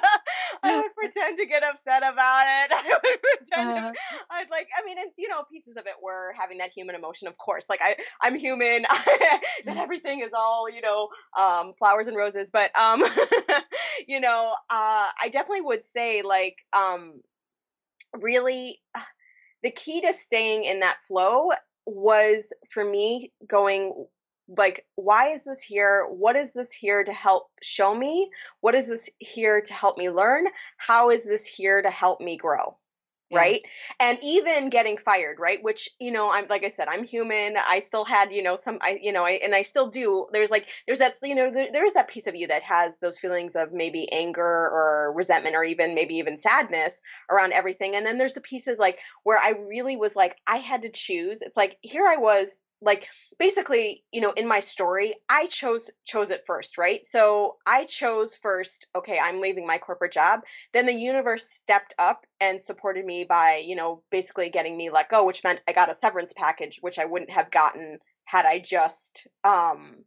[0.64, 2.72] I would pretend to get upset about it.
[2.72, 3.92] I would pretend to, Uh-huh.
[4.32, 7.28] I'd like I mean it's you know pieces of it were having that human emotion
[7.28, 7.66] of course.
[7.70, 8.84] Like I I'm human.
[8.84, 13.04] that everything is all, you know, um flowers and roses, but um
[14.08, 17.22] you know, uh I definitely would say like um
[18.20, 18.80] really
[19.64, 21.50] the key to staying in that flow
[21.86, 24.08] was for me going
[24.58, 26.06] like why is this here?
[26.10, 28.30] What is this here to help show me?
[28.60, 30.46] What is this here to help me learn?
[30.78, 32.78] How is this here to help me grow?
[33.30, 33.40] Yeah.
[33.40, 33.62] right?
[34.02, 35.64] And even getting fired right?
[35.64, 37.56] Which you know i'm like i said i'm human.
[37.58, 40.28] I still had you know some i you know I, and i still do.
[40.34, 43.20] There's like there's that you know there, there's that piece of you that has those
[43.20, 47.96] feelings of maybe anger or resentment or even maybe even sadness around everything.
[47.96, 51.42] And then there's the pieces like where i really was like i had to choose.
[51.42, 56.32] It's like here i was like basically you know in my story i chose chose
[56.32, 57.06] it first right?
[57.06, 60.42] So i chose first okay i'm leaving my corporate job.
[60.74, 65.10] Then the universe stepped up and supported me by you know basically getting me let
[65.10, 68.60] go which meant i got a severance package which i wouldn't have gotten had i
[68.60, 70.04] just um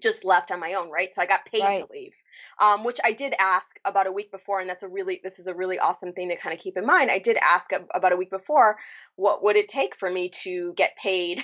[0.00, 1.12] just left on my own right?
[1.12, 2.14] So i got paid to leave
[2.60, 5.46] um, which i did ask about a week before and that's a really this is
[5.46, 7.10] a really awesome thing to kind of keep in mind.
[7.10, 8.76] I did ask ab- about a week before
[9.16, 11.42] what would it take for me to get paid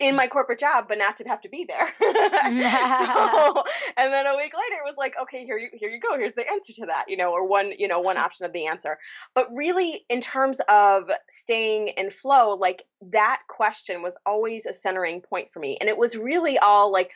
[0.00, 3.64] in my corporate job but not to have to be there so
[3.96, 6.34] and then a week later it was like okay here you here you go here's
[6.34, 8.98] the answer to that you know or one you know one option of the answer
[9.34, 15.20] but really in terms of staying in flow like that question was always a centering
[15.20, 17.12] point for me and it was really all like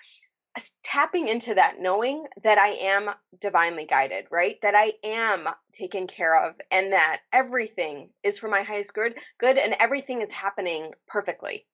[0.84, 4.54] tapping into that knowing that I am divinely guided, right?
[4.62, 9.58] That I am taken care of and that everything is for my highest good, good
[9.58, 11.66] and everything is happening perfectly.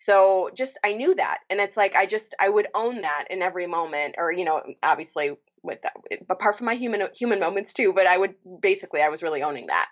[0.00, 3.42] So just I knew that and it's like I just I would own that in
[3.42, 5.92] every moment or you know obviously with that
[6.30, 9.66] apart from my human human moments too, but I would basically I was really owning
[9.66, 9.88] that.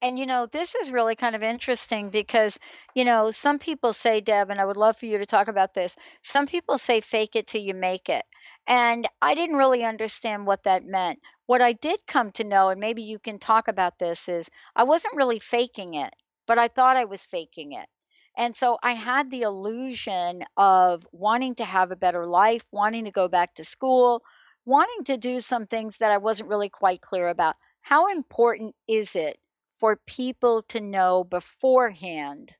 [0.00, 2.56] And you know, this is really kind of interesting because,
[2.94, 5.74] you know, some people say, Deb, and I would love for you to talk about
[5.74, 5.96] this.
[6.22, 8.24] Some people say fake it till you make it.
[8.68, 11.18] And I didn't really understand what that meant.
[11.46, 14.84] What I did come to know, and maybe you can talk about this, is I
[14.84, 16.14] wasn't really faking it,
[16.46, 17.88] but I thought I was faking it.
[18.36, 23.10] And so I had the illusion of wanting to have a better life, wanting to
[23.10, 24.22] go back to school,
[24.64, 27.56] wanting to do some things that I wasn't really quite clear about.
[27.82, 29.38] How important is it
[29.78, 32.52] for people to know beforehand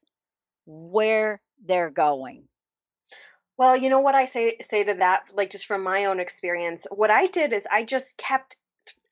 [0.66, 2.48] where they're going?
[3.56, 6.86] Well, you know what I say say to that, like just from my own experience,
[6.90, 8.56] what I did is I just kept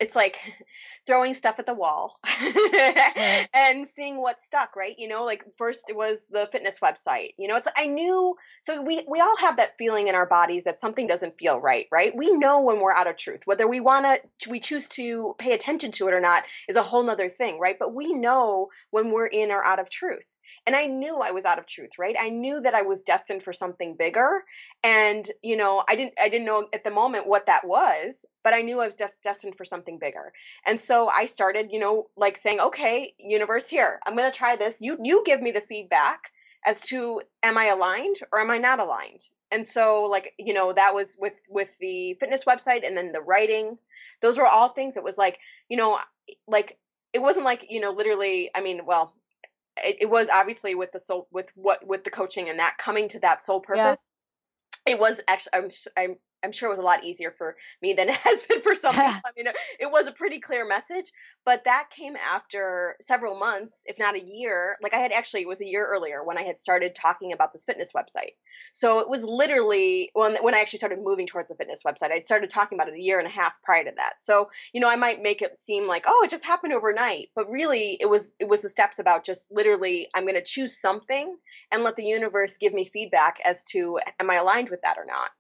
[0.01, 0.39] it's like
[1.07, 2.19] throwing stuff at the wall
[3.55, 4.95] and seeing what stuck right?
[4.99, 8.83] You know like first it was the fitness website you know it's i knew so
[8.83, 12.13] we we all have that feeling in our bodies that something doesn't feel right right?
[12.17, 13.43] We know when we're out of truth.
[13.45, 14.07] Whether we want
[14.41, 17.59] to we choose to pay attention to it or not is a whole nother thing
[17.59, 17.79] right?
[17.79, 20.27] But we know when we're in or out of truth
[20.67, 22.17] and i knew i was out of truth right?
[22.19, 24.45] I knew that i was destined for something bigger.
[24.85, 28.55] And you know i didn't i didn't know at the moment what that was but
[28.55, 30.33] i knew i was just destined for something bigger.
[30.67, 34.57] And so i started you know like saying okay universe here i'm going to try
[34.57, 34.81] this.
[34.81, 36.31] You you give me the feedback
[36.67, 39.21] as to am i aligned or am i not aligned?
[39.51, 43.23] And so like you know that was with with the fitness website and then the
[43.23, 43.79] writing.
[44.21, 45.39] Those were all things it was like
[45.69, 45.99] you know
[46.47, 46.79] like
[47.13, 49.15] it wasn't like you know literally i mean well
[49.85, 53.09] it, it was obviously with the soul with what with the coaching and that coming
[53.09, 54.11] to that soul purpose
[54.87, 54.95] yeah.
[54.95, 58.09] it was actually I'm I'm I'm sure it was a lot easier for me than
[58.09, 59.07] it has been for some people.
[59.25, 61.11] I mean, uh, it was a pretty clear message,
[61.45, 64.77] but that came after several months, if not a year.
[64.83, 67.53] Like I had actually, it was a year earlier when I had started talking about
[67.53, 68.35] this fitness website.
[68.73, 72.13] So it was literally when when I actually started moving towards a fitness website.
[72.13, 74.15] I started talking about it a year and a half prior to that.
[74.21, 77.51] So you know, I might make it seem like oh, it just happened overnight, but
[77.51, 81.37] really, it was it was the steps about just literally, I'm going to choose something
[81.73, 85.05] and let the universe give me feedback as to am I aligned with that or
[85.05, 85.31] not.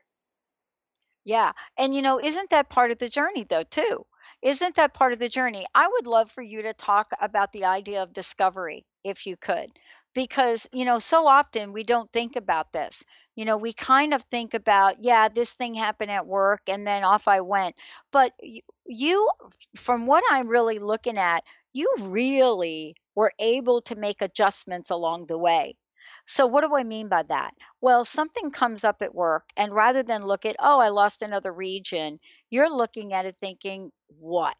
[1.28, 1.52] Yeah.
[1.76, 4.06] And you know, isn't that part of the journey though, too?
[4.42, 5.66] Isn't that part of the journey?
[5.74, 9.68] I would love for you to talk about the idea of discovery if you could.
[10.14, 13.04] Because, you know, so often we don't think about this.
[13.36, 17.04] You know, we kind of think about, yeah, this thing happened at work and then
[17.04, 17.76] off I went.
[18.10, 18.32] But
[18.86, 19.28] you,
[19.76, 25.38] from what I'm really looking at, you really were able to make adjustments along the
[25.38, 25.76] way.
[26.30, 27.54] So, what do I mean by that?
[27.80, 31.50] Well, something comes up at work, and rather than look at, oh, I lost another
[31.50, 32.20] region,
[32.50, 34.54] you're looking at it thinking, what?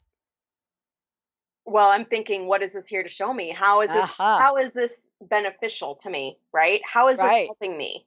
[1.67, 3.51] Well, I'm thinking, what is this here to show me?
[3.51, 4.03] How is this?
[4.03, 4.39] Uh-huh.
[4.39, 6.39] How is this beneficial to me?
[6.55, 6.81] Right?
[6.87, 8.07] How is this helping me?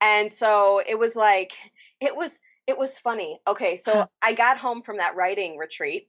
[0.00, 1.52] And so it was like,
[2.00, 3.38] it was, it was funny.
[3.46, 6.08] Okay, so I got home from that writing retreat,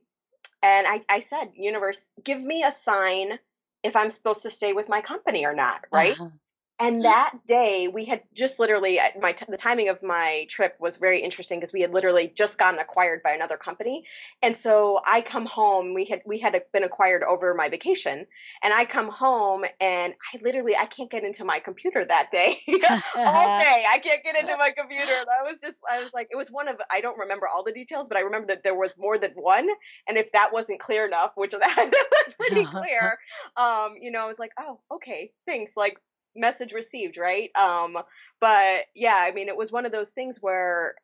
[0.63, 3.37] and I, I said, universe, give me a sign
[3.83, 6.13] if I'm supposed to stay with my company or not, right?
[6.13, 6.29] Uh-huh.
[6.77, 7.03] And mm-hmm.
[7.03, 10.97] that day, we had just literally uh, my t- the timing of my trip was
[10.97, 14.05] very interesting because we had literally just gotten acquired by another company,
[14.41, 15.93] and so I come home.
[15.93, 18.25] We had we had been acquired over my vacation,
[18.63, 22.59] and I come home and I literally I can't get into my computer that day
[22.67, 22.77] all
[23.57, 23.85] day.
[23.89, 25.05] I can't get into my computer.
[25.05, 27.71] That was just I was like it was one of I don't remember all the
[27.71, 29.67] details, but I remember that there was more than one,
[30.09, 33.17] and if that wasn't clear enough, which that, that was pretty clear,
[33.55, 35.97] um, you know, I was like, oh, okay, thanks, like
[36.35, 37.55] message received, right?
[37.55, 37.97] Um,
[38.39, 40.95] but yeah, I mean, it was one of those things where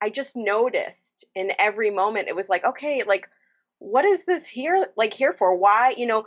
[0.00, 3.28] I just noticed in every moment, it was like, okay, like,
[3.78, 5.56] what is this here, like, here for?
[5.56, 6.26] Why, you know,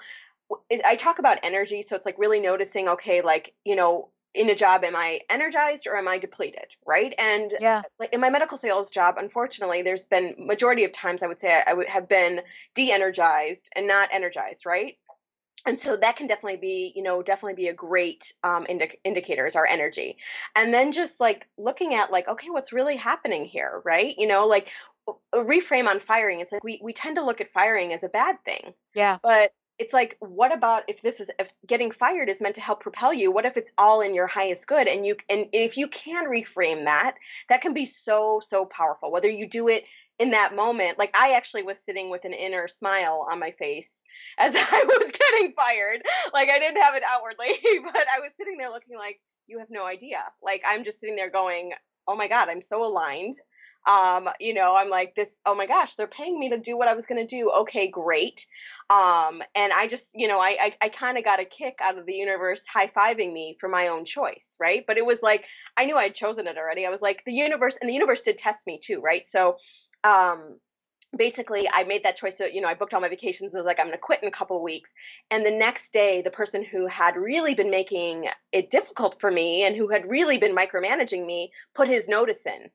[0.85, 4.55] I talk about energy, so it's like really noticing, okay, like, you know, in a
[4.55, 8.57] job am i energized or am i depleted right and yeah like in my medical
[8.57, 12.09] sales job unfortunately there's been majority of times i would say i, I would have
[12.09, 12.41] been
[12.73, 14.97] de-energized and not energized right
[15.65, 19.45] and so that can definitely be you know definitely be a great um, indi- indicator
[19.45, 20.17] is our energy.
[20.55, 24.13] And then just like looking at like okay what's really happening here right?
[24.17, 24.71] You know like
[25.07, 28.09] a reframe on firing it's like we, we tend to look at firing as a
[28.09, 28.73] bad thing.
[28.95, 29.17] Yeah.
[29.21, 32.81] But it's like what about if this is if getting fired is meant to help
[32.81, 35.87] propel you what if it's all in your highest good and you and if you
[35.87, 37.15] can reframe that
[37.49, 39.11] that can be so so powerful.
[39.11, 39.85] Whether you do it
[40.19, 44.03] in that moment, like I actually was sitting with an inner smile on my face
[44.37, 46.01] as I was getting fired.
[46.33, 47.47] Like I didn't have it outwardly,
[47.85, 50.19] but I was sitting there looking like, you have no idea.
[50.41, 51.73] Like I'm just sitting there going,
[52.07, 53.35] oh my God, I'm so aligned.
[53.85, 56.87] Um, you know, I'm like this, oh my gosh, they're paying me to do what
[56.87, 57.51] I was gonna do.
[57.61, 58.47] Okay, great.
[58.89, 61.97] Um, and I just, you know, I I, I kind of got a kick out
[61.97, 64.85] of the universe high-fiving me for my own choice, right?
[64.87, 65.45] But it was like
[65.75, 66.85] I knew I'd chosen it already.
[66.85, 69.27] I was like, the universe and the universe did test me too, right?
[69.27, 69.57] So
[70.03, 70.57] um
[71.15, 73.79] basically i made that choice so you know i booked all my vacations was like
[73.79, 74.93] i'm going to quit in a couple of weeks.
[75.31, 79.65] And the next day the person who had really been making it difficult for me
[79.65, 82.69] and who had really been micromanaging me put his notice in.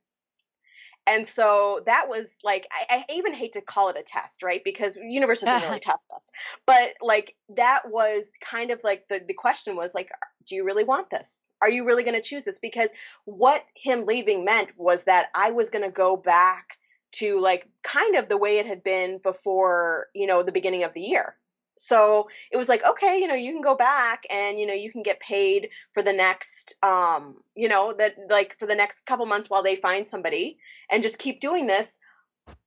[1.06, 4.62] And so that was like I, I even hate to call it a test right?
[4.62, 6.30] Because universe doesn't really test us.
[6.66, 10.10] But like that was kind of like the, the question was like
[10.46, 11.50] do you really want this?
[11.60, 12.58] Are you really going to choose this?
[12.58, 12.88] Because
[13.24, 16.77] what him leaving meant was that i was going to go back
[17.12, 20.92] to like kind of the way it had been before, you know, the beginning of
[20.92, 21.34] the year.
[21.76, 24.90] So it was like, okay, you know, you can go back and, you know, you
[24.90, 29.26] can get paid for the next, um, you know, that like for the next couple
[29.26, 30.58] months while they find somebody
[30.90, 31.98] and just keep doing this.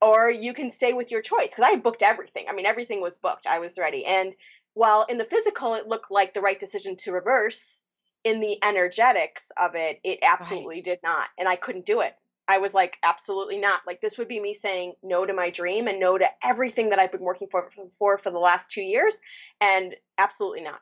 [0.00, 1.54] Or you can stay with your choice.
[1.54, 2.46] Cause I booked everything.
[2.48, 3.46] I mean, everything was booked.
[3.46, 4.06] I was ready.
[4.06, 4.34] And
[4.74, 7.80] while in the physical, it looked like the right decision to reverse,
[8.24, 10.84] in the energetics of it, it absolutely right.
[10.84, 11.28] did not.
[11.38, 12.14] And I couldn't do it.
[12.48, 13.82] I was like, absolutely not.
[13.86, 16.98] Like this would be me saying no to my dream and no to everything that
[16.98, 17.68] I've been working for
[17.98, 19.18] for for the last two years,
[19.60, 20.80] and absolutely not.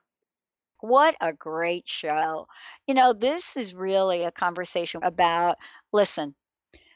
[0.81, 2.49] What a great show.
[2.87, 5.59] You know, this is really a conversation about
[5.93, 6.35] listen,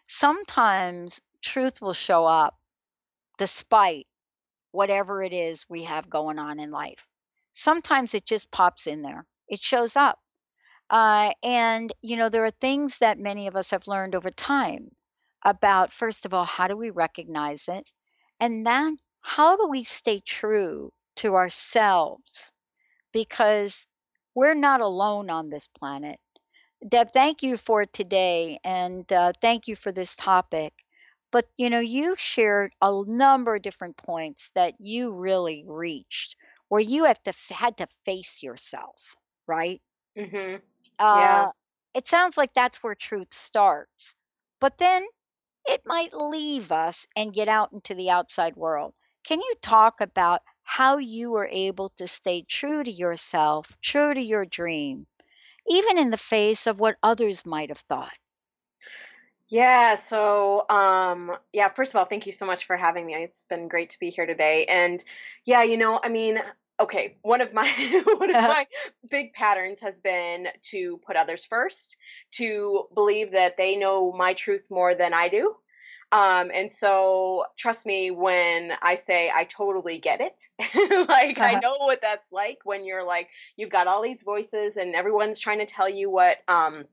[0.07, 2.55] sometimes truth will show up
[3.37, 4.07] despite
[4.71, 7.07] whatever it is we have going on in life.
[7.53, 10.19] Sometimes it just pops in there, it shows up.
[10.91, 14.91] Uh, and, you know, there are things that many of us have learned over time
[15.45, 17.87] about, first of all, how do we recognize it?
[18.41, 22.53] And then how do we stay true to ourselves?
[23.13, 23.87] Because
[24.35, 26.19] we're not alone on this planet.
[26.87, 30.73] Deb, thank you for today and uh, thank you for this topic.
[31.33, 36.37] But you know, you shared a number of different points that you really reached
[36.69, 39.17] where you have to had to face yourself,
[39.47, 39.81] right?
[40.17, 40.57] Mm-hmm.
[40.99, 41.53] Uh,
[41.95, 44.15] it sounds like that's where truth starts.
[44.61, 45.07] But then
[45.67, 48.95] it might leave us and get out into the outside world.
[49.25, 54.23] Can you talk about how you were able to stay true to yourself, true to
[54.23, 55.07] your dream,
[55.69, 58.15] even in the face of what others might have thought?
[59.49, 63.15] Yeah, so um yeah, first of all, thank you so much for having me.
[63.15, 64.65] It's been great to be here today.
[64.67, 65.03] And
[65.45, 66.39] yeah, you know, I mean,
[66.81, 67.67] okay one of my
[68.17, 68.49] one of uh-huh.
[68.49, 68.67] my
[69.11, 71.97] big patterns has been to put others first
[72.33, 75.55] to believe that they know my truth more than i do
[76.13, 80.41] um, and so trust me when i say i totally get it
[81.09, 81.57] like uh-huh.
[81.57, 85.41] i know what that's like when you're like you've got all these voices and everyone's
[85.41, 86.85] trying to tell you what um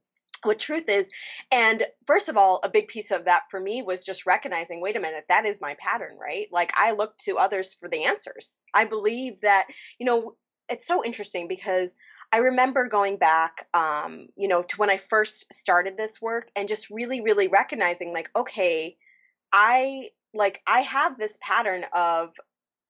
[0.43, 1.09] what truth is.
[1.51, 4.97] And first of all, a big piece of that for me was just recognizing wait
[4.97, 6.47] a minute, that is my pattern, right?
[6.51, 8.63] Like I look to others for the answers.
[8.73, 9.67] I believe that,
[9.99, 10.35] you know,
[10.69, 11.95] it's so interesting because
[12.31, 16.67] I remember going back, um, you know, to when I first started this work and
[16.67, 18.95] just really, really recognizing, like, okay,
[19.51, 22.33] I like I have this pattern of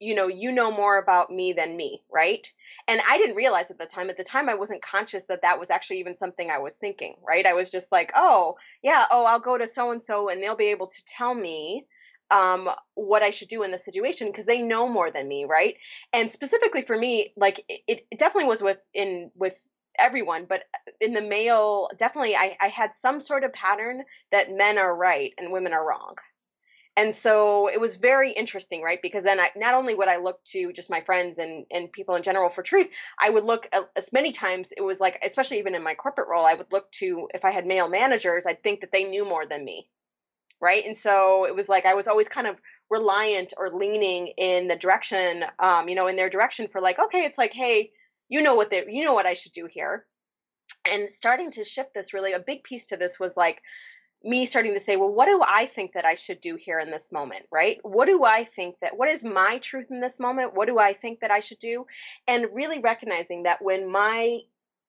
[0.02, 2.52] you know, you know more about me than me, right?
[2.88, 4.10] And I didn't realize at the time.
[4.10, 7.14] At the time, I wasn't conscious that that was actually even something I was thinking,
[7.26, 7.45] right?
[7.45, 10.56] I was just like, oh, yeah, oh, I'll go to so and so and they'll
[10.56, 11.86] be able to tell me
[12.32, 15.76] um, what I should do in the situation because they know more than me, right?
[16.14, 19.56] And specifically for me, like it, it definitely was with in with
[19.99, 20.64] everyone, but
[20.99, 25.32] in the male, definitely I, I had some sort of pattern that men are right
[25.38, 26.16] and women are wrong
[26.98, 29.02] and so it was very interesting right?
[29.02, 32.16] Because then i not only would i look to just my friends and and people
[32.16, 32.89] in general for truth
[33.20, 36.46] i would look as many times it was like especially even in my corporate role
[36.46, 39.46] i would look to if i had male managers i'd think that they knew more
[39.46, 39.88] than me
[40.64, 40.86] right?
[40.86, 42.56] And so it was like i was always kind of
[42.89, 47.24] reliant or leaning in the direction um you know in their direction for like okay
[47.24, 47.92] it's like hey
[48.30, 50.06] you know what they you know what i should do here.
[50.92, 53.62] And starting to shift this really a big piece to this was like
[54.24, 56.91] me starting to say, well, what do I think that I should do here in
[56.91, 57.80] this moment, right?
[57.84, 60.53] What do I think that, what is my truth in this moment?
[60.53, 61.88] What do I think that I should do?
[62.28, 64.39] And really recognizing that when my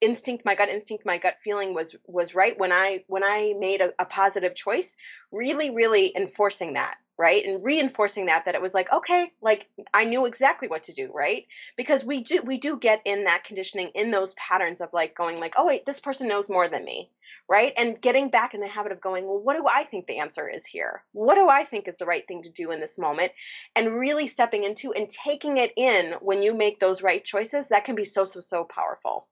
[0.01, 3.79] instinct my gut instinct my gut feeling was was right when i when i made
[3.79, 4.97] a, a positive choice
[5.31, 7.45] really really enforcing that right?
[7.45, 11.11] And reinforcing that that it was like okay like i knew exactly what to do
[11.13, 11.45] right?
[11.77, 15.39] Because we do we do get in that conditioning in those patterns of like going
[15.39, 17.09] like oh wait this person knows more than me
[17.49, 17.73] right?
[17.77, 20.47] And getting back in the habit of going well what do i think the answer
[20.47, 21.03] is here?
[21.11, 23.31] What do i think is the right thing to do in this moment?
[23.75, 27.85] And really stepping into and taking it in when you make those right choices that
[27.85, 29.27] can be so so so powerful.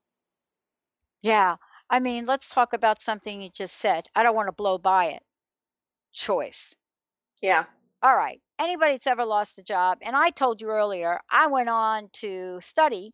[1.21, 1.55] Yeah.
[1.89, 4.07] I mean, let's talk about something you just said.
[4.15, 5.23] I don't want to blow by it.
[6.13, 6.73] Choice.
[7.41, 7.65] Yeah.
[8.03, 8.41] All right.
[8.59, 12.59] Anybody that's ever lost a job, and I told you earlier, I went on to
[12.61, 13.13] study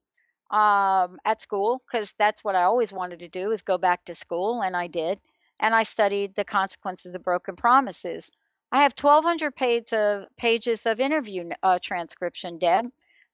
[0.51, 4.13] um, at school because that's what I always wanted to do is go back to
[4.15, 5.19] school, and I did.
[5.59, 8.31] And I studied the consequences of broken promises.
[8.71, 12.87] I have 1,200 pages of pages of interview uh, transcription, Deb.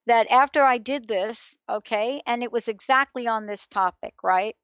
[0.05, 4.55] That after I did this, okay, and it was exactly on this topic, right?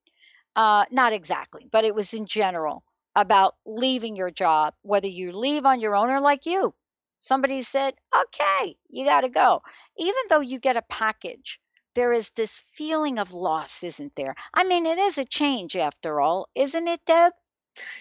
[0.55, 2.83] Uh, not exactly, but it was in general
[3.15, 6.73] about leaving your job, whether you leave on your own or like you.
[7.21, 9.61] Somebody said, okay, you got to go.
[9.97, 11.59] Even though you get a package,
[11.95, 14.35] there is this feeling of loss, isn't there?
[14.53, 17.33] I mean, it is a change after all, isn't it, Deb?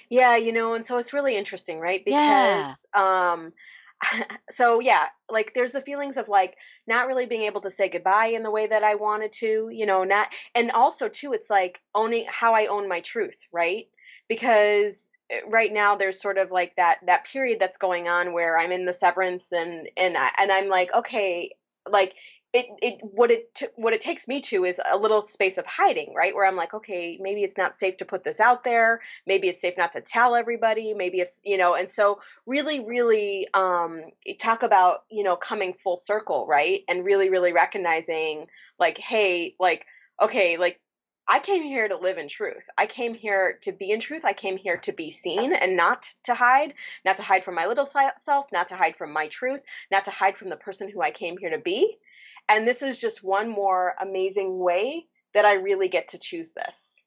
[0.09, 2.03] Yeah, you know, and so it's really interesting, right?
[2.07, 2.63] Yeah.
[2.63, 3.53] Because um
[4.51, 6.57] so yeah, like there's the feelings of like
[6.87, 9.87] not really being able to say goodbye in the way that I wanted to, you
[9.87, 13.89] know, not and also too it's like owning how I own my truth, right?
[14.29, 18.59] Because eh, right now there's sort of like that that period that's going on where
[18.59, 21.51] I'm in the severance and and I, and I'm like, okay,
[21.89, 22.15] like
[22.53, 25.67] it it what it t- what it takes me to is a little space of
[25.67, 26.35] hiding right?
[26.35, 29.01] Where i'm like okay maybe it's not safe to put this out there.
[29.27, 30.95] Maybe it's safe not to tell everybody.
[30.95, 34.01] Maybe it's you know and so really really um
[34.39, 36.85] talk about you know coming full circle right?
[36.89, 38.47] And really really recognizing
[38.79, 39.85] like hey like
[40.23, 40.81] okay like
[41.31, 42.71] I came here to live in truth.
[42.79, 44.25] I came here to be in truth.
[44.25, 46.73] I came here to be seen and not to hide,
[47.05, 50.11] not to hide from my little self, not to hide from my truth, not to
[50.11, 51.97] hide from the person who I came here to be.
[52.49, 57.07] And this is just one more amazing way that I really get to choose this.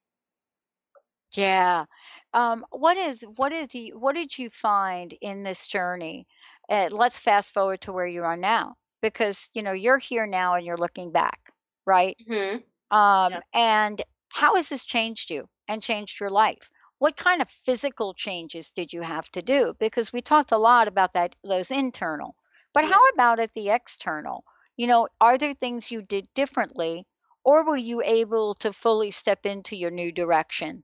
[1.33, 1.85] Yeah.
[2.33, 6.27] Um, what is what is the what did you find in this journey?
[6.69, 10.55] Uh, let's fast forward to where you are now, because you know you're here now
[10.55, 11.39] and you're looking back,
[11.85, 12.17] right?
[12.27, 12.57] hmm
[12.91, 13.49] Um, Yes.
[13.53, 14.01] and
[14.33, 16.69] how has this changed you and changed your life?
[16.97, 19.75] What kind of physical changes did you have to do?
[19.79, 22.35] Because we talked a lot about that those internal,
[22.73, 24.43] but how about at the external?
[24.77, 27.07] You know, are there things you did differently,
[27.43, 30.83] or were you able to fully step into your new direction?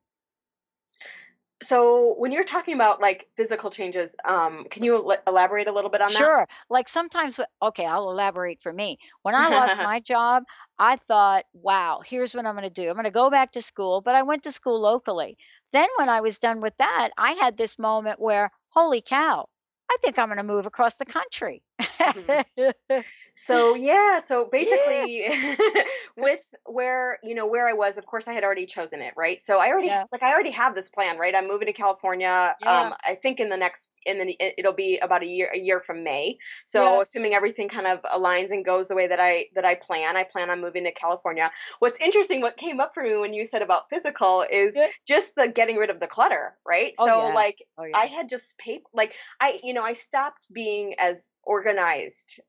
[1.62, 5.90] So when you're talking about like physical changes, um, can you el- elaborate a little
[5.90, 6.32] bit on that?
[6.32, 6.48] Sure.
[6.70, 8.98] Like sometimes, okay, I'll elaborate for me.
[9.22, 10.44] When I lost my job,
[10.80, 12.88] I thought, wow, here's what I'm going to do.
[12.90, 15.38] I'm going to go back to school, but I went to school locally.
[15.74, 19.50] Then when I was done with that, I had this moment where, holy cow,
[19.92, 21.62] I think I'm going to move across the country.
[22.00, 22.40] Mhm.
[23.36, 24.76] So yeah, so Yeah.
[24.86, 25.24] basically
[26.18, 29.42] with where, you know, where I was, of course I had already chosen it, right?
[29.42, 30.06] So I already Yeah.
[30.12, 31.36] like I already have this plan, right?
[31.36, 32.56] I'm moving to California.
[32.60, 32.92] Yeah.
[32.92, 35.58] Um I think in the next in the it- it'll be about a year a
[35.60, 36.38] year from May.
[36.74, 37.00] Yeah.
[37.00, 40.18] So assuming everything kind of aligns and goes the way that I that I plan,
[40.18, 41.52] I plan on moving to California.
[41.80, 44.92] What's interesting what came up for me when you said about physical is Yeah.
[45.08, 46.98] just the getting rid of the clutter, right?
[46.98, 47.32] Oh, So yeah.
[47.32, 51.87] like Oh, I had just paper like I you know I stopped being as organized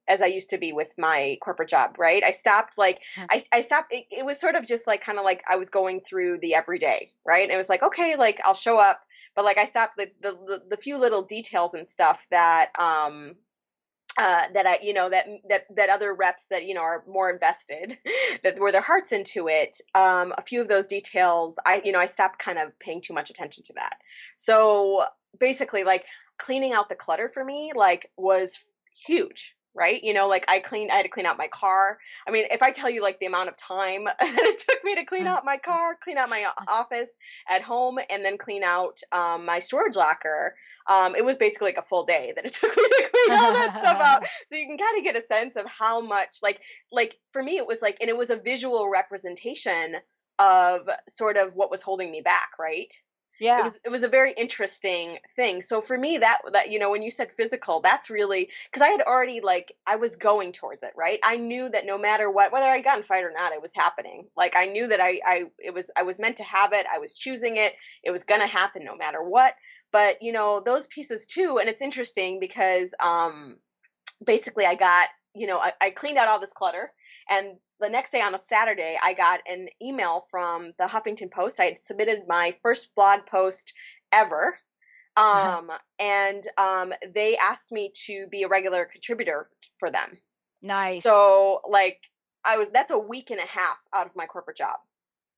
[0.06, 3.00] as I used to be with my corporate job right I stopped like.
[3.16, 5.70] I, I stopped it, it was sort of just like kind of like I was
[5.70, 9.00] going through the everyday right and it was like okay like I'll show up
[9.34, 13.36] but like I stopped the the, the, the few little details and stuff that um
[14.18, 17.30] uh, that I, you know, that that that other reps that you know are more
[17.30, 17.96] invested,
[18.42, 19.80] that where their hearts into it.
[19.94, 23.14] Um, a few of those details, I, you know, I stopped kind of paying too
[23.14, 23.96] much attention to that.
[24.36, 25.04] So
[25.38, 26.04] basically, like
[26.36, 28.58] cleaning out the clutter for me, like was
[29.06, 29.54] huge.
[29.74, 31.98] Right, you know, like I cleaned, I had to clean out my car.
[32.26, 34.96] I mean, if I tell you like the amount of time that it took me
[34.96, 37.16] to clean out my car, clean out my office
[37.48, 40.56] at home, and then clean out um, my storage locker,
[40.88, 43.52] um, it was basically like a full day that it took me to clean all
[43.52, 46.60] that stuff out so you can kind of get a sense of how much like
[46.90, 49.94] like for me it was like and it was a visual representation
[50.38, 52.92] of sort of what was holding me back right
[53.40, 53.62] it Yeah.
[53.62, 55.62] was it was a very interesting thing.
[55.62, 58.88] So for me that that you know when you said physical that's really because i
[58.88, 61.18] had already like i was going towards it right?
[61.24, 63.72] I knew that no matter what whether i got in fight or not it was
[63.74, 64.26] happening.
[64.36, 66.86] Like i knew that i i it was i was meant to have it.
[66.92, 67.74] I was choosing it.
[68.02, 69.54] It was gonna happen no matter what.
[69.92, 73.56] But you know those pieces too and it's interesting because um
[74.24, 75.08] basically I got,
[75.38, 76.92] you know, I, I cleaned out all this clutter.
[77.30, 81.60] And the next day on a Saturday, I got an email from the Huffington Post.
[81.60, 83.72] I had submitted my first blog post
[84.12, 84.58] ever.
[85.16, 90.16] Um, and um, they asked me to be a regular contributor for them.
[90.62, 91.02] Nice.
[91.02, 92.00] So, like,
[92.46, 94.76] I was, that's a week and a half out of my corporate job.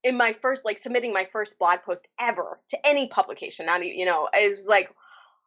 [0.04, 4.04] In my first, like, submitting my first blog post ever to any publication, not, you
[4.04, 4.90] know, it was like,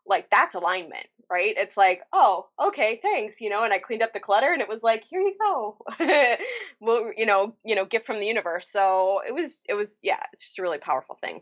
[0.06, 1.54] like that's alignment right?
[1.58, 4.70] It's like oh okay thanks you know and i cleaned up the clutter and it
[4.70, 5.78] was like here you go.
[6.80, 8.68] Well you know you know gift from the universe.
[8.68, 11.42] So it was it was yeah it's just a really powerful thing.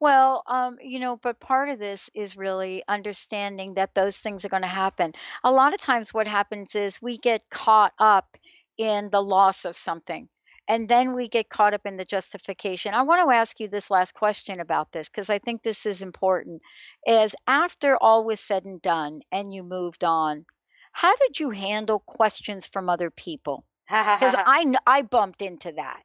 [0.00, 4.48] Well, um, you know, but part of this is really understanding that those things are
[4.48, 5.12] going to happen.
[5.42, 8.36] A lot of times, what happens is we get caught up
[8.76, 10.28] in the loss of something,
[10.68, 12.94] and then we get caught up in the justification.
[12.94, 16.02] I want to ask you this last question about this because I think this is
[16.02, 16.60] important.
[17.06, 20.44] Is after all was said and done and you moved on,
[20.92, 23.64] how did you handle questions from other people?
[23.88, 26.02] Because I I bumped into that,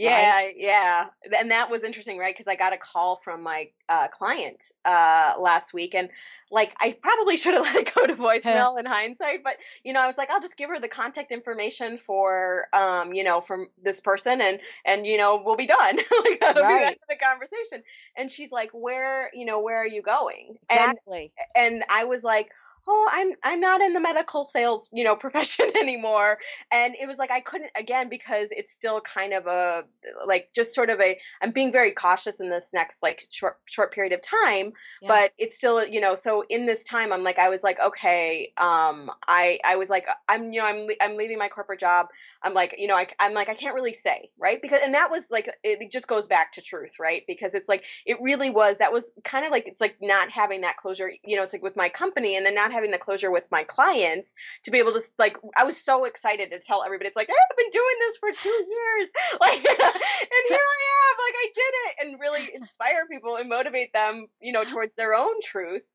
[0.00, 0.34] right?
[0.36, 1.08] Yeah, yeah.
[1.38, 2.34] And that was interesting, right?
[2.34, 6.08] Because I got a call from my uh, client uh, last week, and
[6.50, 10.02] like I probably should have let it go to voicemail in hindsight, but you know,
[10.02, 13.68] I was like, I'll just give her the contact information for, um, you know, from
[13.82, 15.96] this person, and and you know, we'll be done.
[16.24, 16.98] like that'll be the end Right.
[17.02, 17.82] of the conversation.
[18.16, 20.56] And she's like, Where, you know, where are you going?
[20.70, 21.32] And Exactly.
[21.56, 22.50] and I was like,
[22.88, 26.38] oh, I'm I'm not in the medical sales, you know, profession anymore.
[26.72, 29.84] And it was like I couldn't again because it's still kind of a
[30.26, 33.92] like just sort of a I'm being very cautious in this next like short short
[33.92, 35.08] period of time, Yeah.
[35.08, 38.52] but it's still, you know, so in this time I'm like I was like, okay,
[38.58, 42.06] um I I was like I'm you know, I'm I'm leaving my corporate job.
[42.42, 44.60] I'm like, you know, I I'm like I can't really say, right?
[44.60, 47.22] Because and that was like it just goes back to truth, right?
[47.26, 50.62] Because it's like it really was that was kind of like it's like not having
[50.62, 53.30] that closure you know it's like with my company and then not having the closure
[53.30, 57.08] with my clients to be able to like i was so excited to tell everybody
[57.08, 59.08] it's like i've been doing this for two years.
[59.40, 63.92] Like and here i am like i did it and really inspire people and motivate
[63.92, 65.86] them you know towards their own truth.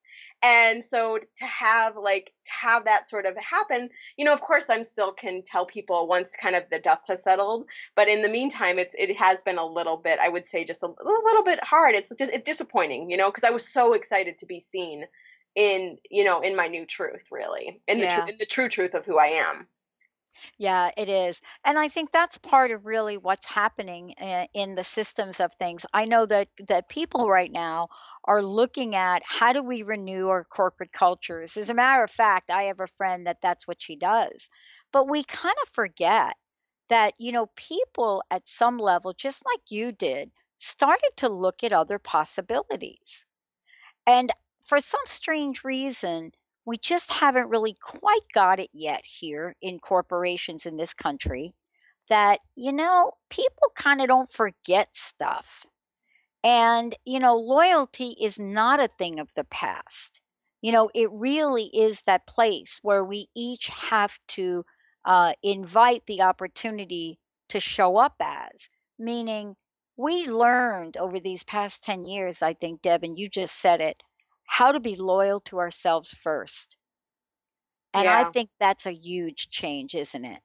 [0.43, 4.65] And so to have like to have that sort of happen you know of course
[4.69, 7.65] i'm still can tell people once kind of the dust has settled
[7.95, 10.83] but in the meantime it's it has been a little bit i would say just
[10.83, 11.95] a, a little bit hard.
[11.95, 15.05] It's just it's disappointing you know because i was so excited to be seen
[15.57, 18.93] in you know in my new truth really in the tr- in the true truth
[18.93, 19.67] of who i am
[20.59, 21.41] Yeah, it is.
[21.63, 25.85] And I think that's part of really what's happening uh, in the systems of things.
[25.93, 27.89] I know that that people right now
[28.23, 31.57] are looking at how do we renew our corporate cultures.
[31.57, 34.49] As a matter of fact, I have a friend that that's what she does.
[34.91, 36.35] But we kind of forget
[36.89, 41.73] that, you know, people at some level, just like you did, started to look at
[41.73, 43.25] other possibilities.
[44.05, 44.31] And
[44.67, 46.31] for some strange reason,
[46.65, 51.53] we just haven't really quite got it yet here in corporations in this country
[52.09, 55.65] that, you know, people kind of don't forget stuff.
[56.43, 60.19] And, you know, loyalty is not a thing of the past.
[60.61, 64.65] You know, it really is that place where we each have to
[65.05, 69.55] uh, invite the opportunity to show up as, meaning
[69.95, 74.03] we learned over these past 10 years, I think, Deb, and you just said it,
[74.47, 76.75] how to be loyal to ourselves first.
[77.93, 80.41] And I think that's a huge change, isn't it?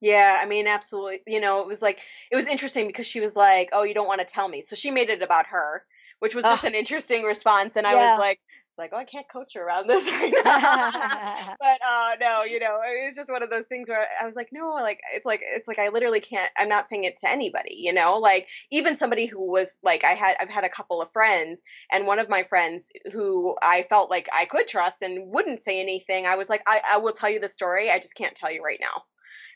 [0.00, 1.20] Yeah, I mean, absolutely.
[1.26, 4.06] You know, it was like it was interesting because she was like, "Oh, you don't
[4.06, 5.84] want to tell me," so she made it about her,
[6.18, 7.76] which was just Oh, an interesting response.
[7.76, 8.40] And I was like,
[8.76, 12.60] "It's like, oh, I can't coach her around this right now." but uh, no, you
[12.60, 15.24] know, it was just one of those things where I was like, "No, like it's
[15.24, 16.50] like it's like I literally can't.
[16.58, 20.12] I'm not saying it to anybody, you know, like even somebody who was like I
[20.12, 24.10] had I've had a couple of friends, and one of my friends who I felt
[24.10, 26.26] like I could trust and wouldn't say anything.
[26.26, 27.90] I was like, I, I will tell you the story.
[27.90, 29.02] I just can't tell you right now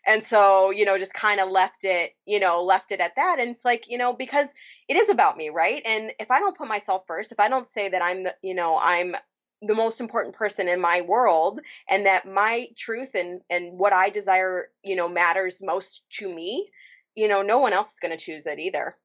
[0.06, 3.38] and so you know just kind of left it you know left it at that
[3.38, 4.52] and it's like you know because
[4.88, 7.68] it is about me right and if i don't put myself first if i don't
[7.68, 9.14] say that i'm the you know i'm
[9.62, 14.08] the most important person in my world and that my truth and and what i
[14.08, 16.68] desire you know matters most to me
[17.14, 18.96] you know no one else is going to choose it either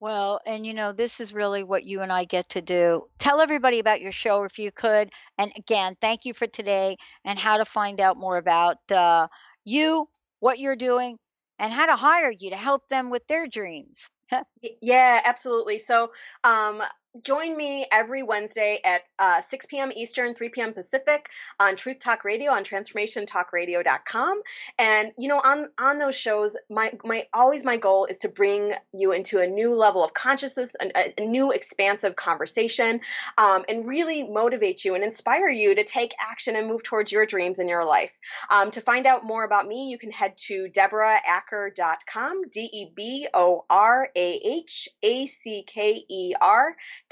[0.00, 3.04] Well, and you know, this is really what you and I get to do.
[3.18, 5.10] Tell everybody about your show if you could.
[5.36, 9.28] And again, thank you for today and how to find out more about uh,
[9.70, 10.08] you,
[10.40, 11.18] what you're doing,
[11.58, 14.10] and how to hire you to help them with their dreams.
[14.82, 15.78] Yeah, absolutely.
[15.78, 16.12] So,
[16.44, 16.82] um,
[17.22, 19.90] join me every Wednesday at uh, 6 p.m.
[19.94, 20.72] Eastern, 3 p.m.
[20.72, 24.42] Pacific on Truth Talk Radio on TransformationTalkRadio.com.
[24.78, 28.72] And you know, on on those shows, my my always my goal is to bring
[28.92, 33.00] you into a new level of consciousness, a, a new expansive conversation,
[33.38, 37.26] um, and really motivate you and inspire you to take action and move towards your
[37.26, 38.18] dreams in your life.
[38.52, 43.28] Um, to find out more about me, you can head to deborahacker.com, D E B
[43.34, 46.34] O R A H A C K E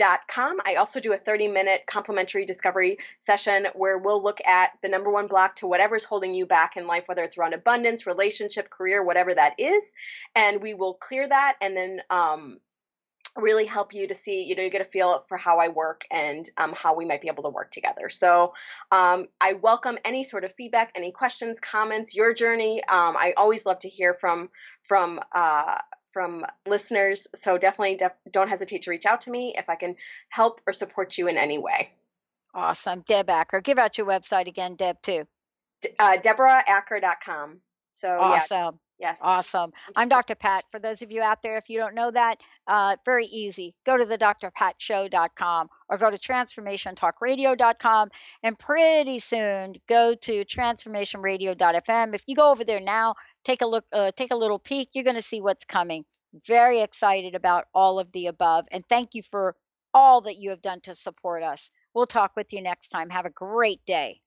[0.01, 0.59] R.com.
[0.64, 5.11] I also do a 30 minute complimentary discovery session where we'll look at the number
[5.11, 9.05] one block to whatever's holding you back in life, whether it's around abundance, relationship, career,
[9.05, 9.92] whatever that is.
[10.34, 12.59] And we will clear that and then, um,
[13.36, 16.05] really help you to see, you know, you get a feel for how I work
[16.11, 18.09] and um, how we might be able to work together.
[18.09, 18.55] So
[18.90, 22.82] um, I welcome any sort of feedback, any questions, comments, your journey.
[22.84, 24.51] Um, I always love to hear from
[24.82, 25.76] from uh,
[26.11, 27.26] from listeners.
[27.34, 29.96] So definitely def- don't hesitate to reach out to me if I can
[30.30, 31.90] help or support you in any way.
[32.54, 33.02] Awesome.
[33.06, 33.61] Deb Acker.
[33.61, 35.26] Give out your website again, Deb, too.
[35.82, 37.61] D- uh, DeborahAcker.com.
[37.92, 38.56] So awesome.
[38.59, 38.70] Yeah.
[38.99, 39.20] Yes.
[39.22, 39.72] Awesome.
[39.94, 40.34] I'm Dr.
[40.34, 40.64] Pat.
[40.72, 43.74] For those of you out there, if you don't know that, uh, very easy.
[43.86, 48.09] Go to the drpatshow.com or go to transformationtalkradio.com
[48.42, 52.14] and pretty soon go to transformationradio.fm.
[52.14, 55.05] If you go over there now, take a look, uh, take a little peek, you're
[55.05, 56.05] going to see what's coming.
[56.46, 58.66] Very excited about all of the above.
[58.72, 59.55] And thank you for
[59.94, 61.70] all that you have done to support us.
[61.94, 63.11] We'll talk with you next time.
[63.11, 64.20] Have a great day.